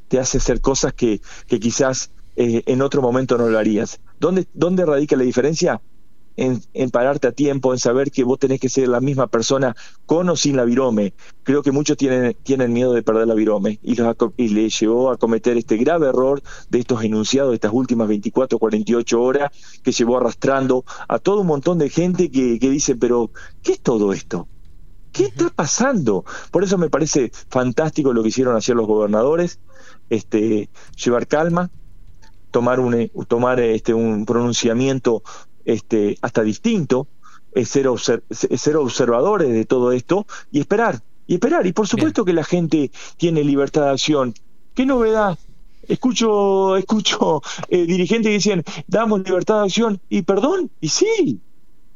te 0.07 0.19
hace 0.19 0.37
hacer 0.37 0.61
cosas 0.61 0.93
que, 0.93 1.21
que 1.47 1.59
quizás 1.59 2.11
eh, 2.35 2.63
en 2.65 2.81
otro 2.81 3.01
momento 3.01 3.37
no 3.37 3.47
lo 3.47 3.57
harías. 3.57 3.99
¿Dónde, 4.19 4.47
¿Dónde 4.53 4.85
radica 4.85 5.15
la 5.15 5.23
diferencia? 5.23 5.81
En, 6.35 6.61
en, 6.73 6.89
pararte 6.89 7.27
a 7.27 7.31
tiempo, 7.33 7.73
en 7.73 7.79
saber 7.79 8.11
que 8.11 8.23
vos 8.23 8.39
tenés 8.39 8.61
que 8.61 8.69
ser 8.69 8.87
la 8.87 9.01
misma 9.01 9.27
persona 9.27 9.75
con 10.05 10.29
o 10.29 10.37
sin 10.37 10.55
la 10.55 10.63
virome. 10.63 11.13
Creo 11.43 11.61
que 11.61 11.73
muchos 11.73 11.97
tienen, 11.97 12.33
tienen 12.43 12.71
miedo 12.71 12.93
de 12.93 13.03
perder 13.03 13.27
la 13.27 13.33
virome 13.33 13.77
y, 13.83 13.95
los, 13.95 14.15
y 14.37 14.47
le 14.47 14.69
llevó 14.69 15.11
a 15.11 15.17
cometer 15.17 15.57
este 15.57 15.75
grave 15.75 16.07
error 16.07 16.41
de 16.69 16.79
estos 16.79 17.03
enunciados 17.03 17.51
de 17.51 17.55
estas 17.55 17.73
últimas 17.73 18.07
24, 18.07 18.57
48 18.57 19.21
horas 19.21 19.51
que 19.83 19.91
llevó 19.91 20.15
arrastrando 20.15 20.85
a 21.09 21.19
todo 21.19 21.41
un 21.41 21.47
montón 21.47 21.77
de 21.77 21.89
gente 21.89 22.31
que, 22.31 22.57
que 22.57 22.69
dice, 22.69 22.95
pero 22.95 23.31
¿qué 23.61 23.73
es 23.73 23.81
todo 23.81 24.13
esto? 24.13 24.47
¿Qué 25.11 25.25
está 25.25 25.49
pasando? 25.49 26.23
Por 26.51 26.63
eso 26.63 26.77
me 26.77 26.89
parece 26.89 27.31
fantástico 27.49 28.13
lo 28.13 28.21
que 28.21 28.29
hicieron 28.29 28.55
ayer 28.55 28.75
los 28.75 28.87
gobernadores, 28.87 29.59
este, 30.09 30.69
llevar 31.03 31.27
calma, 31.27 31.69
tomar 32.51 32.79
un, 32.79 32.93
eh, 32.93 33.11
tomar 33.27 33.59
este, 33.59 33.93
un 33.93 34.25
pronunciamiento 34.25 35.23
este, 35.65 36.17
hasta 36.21 36.43
distinto, 36.43 37.07
ser, 37.65 37.89
ser 38.29 38.77
observadores 38.77 39.49
de 39.49 39.65
todo 39.65 39.91
esto 39.91 40.25
y 40.51 40.59
esperar, 40.59 41.01
y 41.27 41.35
esperar. 41.35 41.65
Y 41.67 41.73
por 41.73 41.87
supuesto 41.87 42.25
que 42.25 42.33
la 42.33 42.43
gente 42.43 42.91
tiene 43.17 43.43
libertad 43.43 43.83
de 43.83 43.89
acción. 43.91 44.33
¿Qué 44.73 44.85
novedad? 44.85 45.37
Escucho, 45.87 46.77
escucho 46.77 47.41
eh, 47.69 47.85
dirigentes 47.85 48.29
que 48.29 48.33
dicen, 48.33 48.63
damos 48.87 49.21
libertad 49.23 49.59
de 49.59 49.65
acción, 49.65 50.01
y 50.09 50.21
perdón, 50.21 50.71
y 50.79 50.89
sí, 50.89 51.41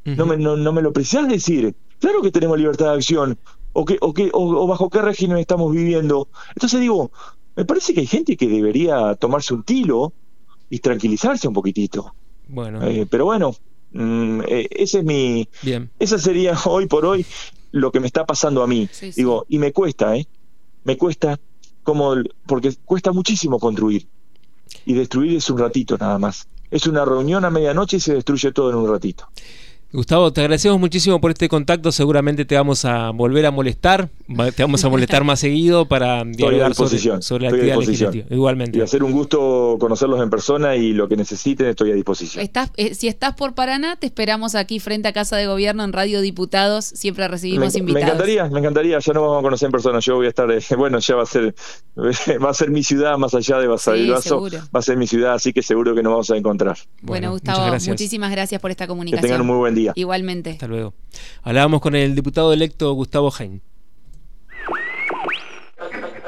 no, 0.06 0.26
me, 0.26 0.38
no, 0.38 0.58
no 0.58 0.74
me 0.74 0.82
lo 0.82 0.92
precisas 0.92 1.28
decir. 1.28 1.76
Claro 2.00 2.22
que 2.22 2.32
tenemos 2.32 2.58
libertad 2.58 2.88
de 2.88 2.96
acción. 2.96 3.38
¿O, 3.72 3.86
qué, 3.86 3.98
o, 4.02 4.14
qué, 4.14 4.30
o, 4.34 4.68
bajo 4.68 4.90
qué 4.90 5.02
régimen 5.02 5.38
estamos 5.38 5.72
viviendo? 5.72 6.28
Entonces 6.50 6.80
digo, 6.80 7.12
me 7.56 7.66
parece 7.66 7.94
que 7.94 8.02
hay 8.02 8.08
gente 8.08 8.36
que 8.36 8.48
debería 8.48 9.16
tomarse 9.16 9.54
un 9.54 9.64
tilo 9.64 10.14
y 10.74 10.80
tranquilizarse 10.80 11.48
un 11.48 11.54
poquitito. 11.54 12.16
Bueno. 12.48 12.82
Eh, 12.82 13.06
pero 13.08 13.26
bueno, 13.26 13.56
mm, 13.92 14.42
eh, 14.48 14.68
ese 14.72 15.00
es 15.00 15.06
mi... 15.06 15.48
Bien. 15.62 15.92
Esa 16.00 16.18
sería 16.18 16.58
hoy 16.66 16.88
por 16.88 17.06
hoy 17.06 17.24
lo 17.72 17.92
que 17.92 18.00
me 18.00 18.08
está 18.08 18.26
pasando 18.26 18.64
a 18.64 18.68
mí. 18.68 18.90
Digo, 19.16 19.46
y 19.50 19.60
me 19.60 19.72
cuesta, 19.72 20.18
¿eh? 20.18 20.26
Me 20.84 20.98
cuesta 20.98 21.40
como... 21.84 22.16
Porque 22.48 22.74
cuesta 22.86 23.12
muchísimo 23.12 23.60
construir. 23.60 24.08
Y 24.84 24.96
destruir 24.96 25.38
es 25.38 25.48
un 25.52 25.60
ratito 25.60 25.96
nada 25.96 26.18
más. 26.18 26.48
Es 26.72 26.88
una 26.88 27.06
reunión 27.06 27.46
a 27.46 27.52
medianoche 27.52 27.98
y 27.98 28.00
se 28.00 28.16
destruye 28.16 28.52
todo 28.52 28.72
en 28.72 28.78
un 28.78 28.90
ratito. 28.90 29.28
Gustavo, 29.94 30.34
te 30.34 30.42
agradecemos 30.42 30.80
muchísimo 30.80 31.22
por 31.22 31.30
este 31.30 31.48
contacto. 31.48 31.92
Seguramente 31.92 32.46
te 32.46 32.56
vamos 32.56 32.84
a 32.84 33.12
volver 33.12 33.46
a 33.46 33.52
molestar. 33.52 34.10
Te 34.56 34.64
vamos 34.64 34.84
a 34.84 34.90
molestar 34.90 35.24
más 35.24 35.40
seguido 35.40 35.88
para 35.88 36.24
dialogar 36.24 36.74
sobre, 36.74 37.22
sobre, 37.22 37.44
la 37.44 37.50
actividad 37.52 37.78
legislativa. 37.78 38.26
Igualmente. 38.32 38.80
Y 38.80 38.82
hacer 38.82 39.04
un 39.04 39.12
gusto 39.12 39.78
conocerlos 39.80 40.20
en 40.24 40.32
persona 40.32 40.76
y 40.76 40.94
lo 40.94 41.08
que 41.08 41.16
necesiten 41.16 41.68
estoy 41.68 41.92
a 41.92 41.94
disposición. 41.94 42.44
Estás, 42.44 42.72
eh, 42.76 42.96
si 42.96 43.08
estás 43.08 43.36
por 43.36 43.54
Paraná, 43.54 43.96
te 43.96 44.08
esperamos 44.08 44.56
aquí 44.56 44.80
frente 44.80 45.10
a 45.10 45.14
Casa 45.14 45.38
de 45.38 45.46
Gobierno 45.46 45.84
en 45.84 45.94
Radio 45.94 46.22
Diputados. 46.22 46.86
Siempre 46.86 47.28
recibimos 47.28 47.76
invitados. 47.76 48.04
Me 48.04 48.10
encantaría, 48.10 48.46
me 48.50 48.60
encantaría. 48.62 48.98
Ya 48.98 49.14
no 49.14 49.22
vamos 49.22 49.40
a 49.42 49.44
conocer 49.44 49.68
en 49.68 49.72
persona. 49.74 50.00
Yo 50.00 50.16
voy 50.16 50.26
a 50.26 50.30
estar, 50.30 50.50
eh, 50.52 50.60
bueno, 50.76 50.98
ya 50.98 51.16
va 51.16 51.22
a 51.22 51.28
ser, 51.28 51.54
va 51.96 52.50
a 52.50 52.54
ser 52.56 52.72
mi 52.72 52.82
ciudad 52.82 53.16
más 53.20 53.36
allá 53.36 53.60
de 53.60 53.68
Basavilbaso. 53.68 54.50
Sí, 54.50 54.58
va 54.76 54.80
a 54.80 54.82
ser 54.82 54.98
mi 54.98 55.06
ciudad, 55.06 55.36
así 55.36 55.54
que 55.54 55.62
seguro 55.62 55.94
que 55.94 56.02
nos 56.02 56.14
vamos 56.14 56.32
a 56.32 56.36
encontrar. 56.36 56.80
Bueno, 57.04 57.30
Gustavo, 57.30 57.78
muchísimas 57.88 58.32
gracias 58.32 58.60
por 58.60 58.72
esta 58.72 58.88
comunicación. 58.88 59.22
Que 59.22 59.28
tengan 59.28 59.42
un 59.42 59.48
muy 59.48 59.58
buen 59.58 59.76
día. 59.76 59.83
Igualmente. 59.96 60.52
Hasta 60.52 60.68
luego. 60.68 60.94
Hablábamos 61.42 61.82
con 61.82 61.96
el 61.96 62.16
diputado 62.16 62.54
electo 62.54 62.94
Gustavo 62.94 63.30
Jain. 63.32 63.62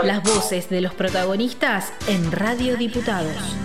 Las 0.03 0.21
voces 0.23 0.69
de 0.69 0.81
los 0.81 0.93
protagonistas 0.93 1.93
en 2.07 2.31
Radio 2.31 2.77
Diputados. 2.77 3.64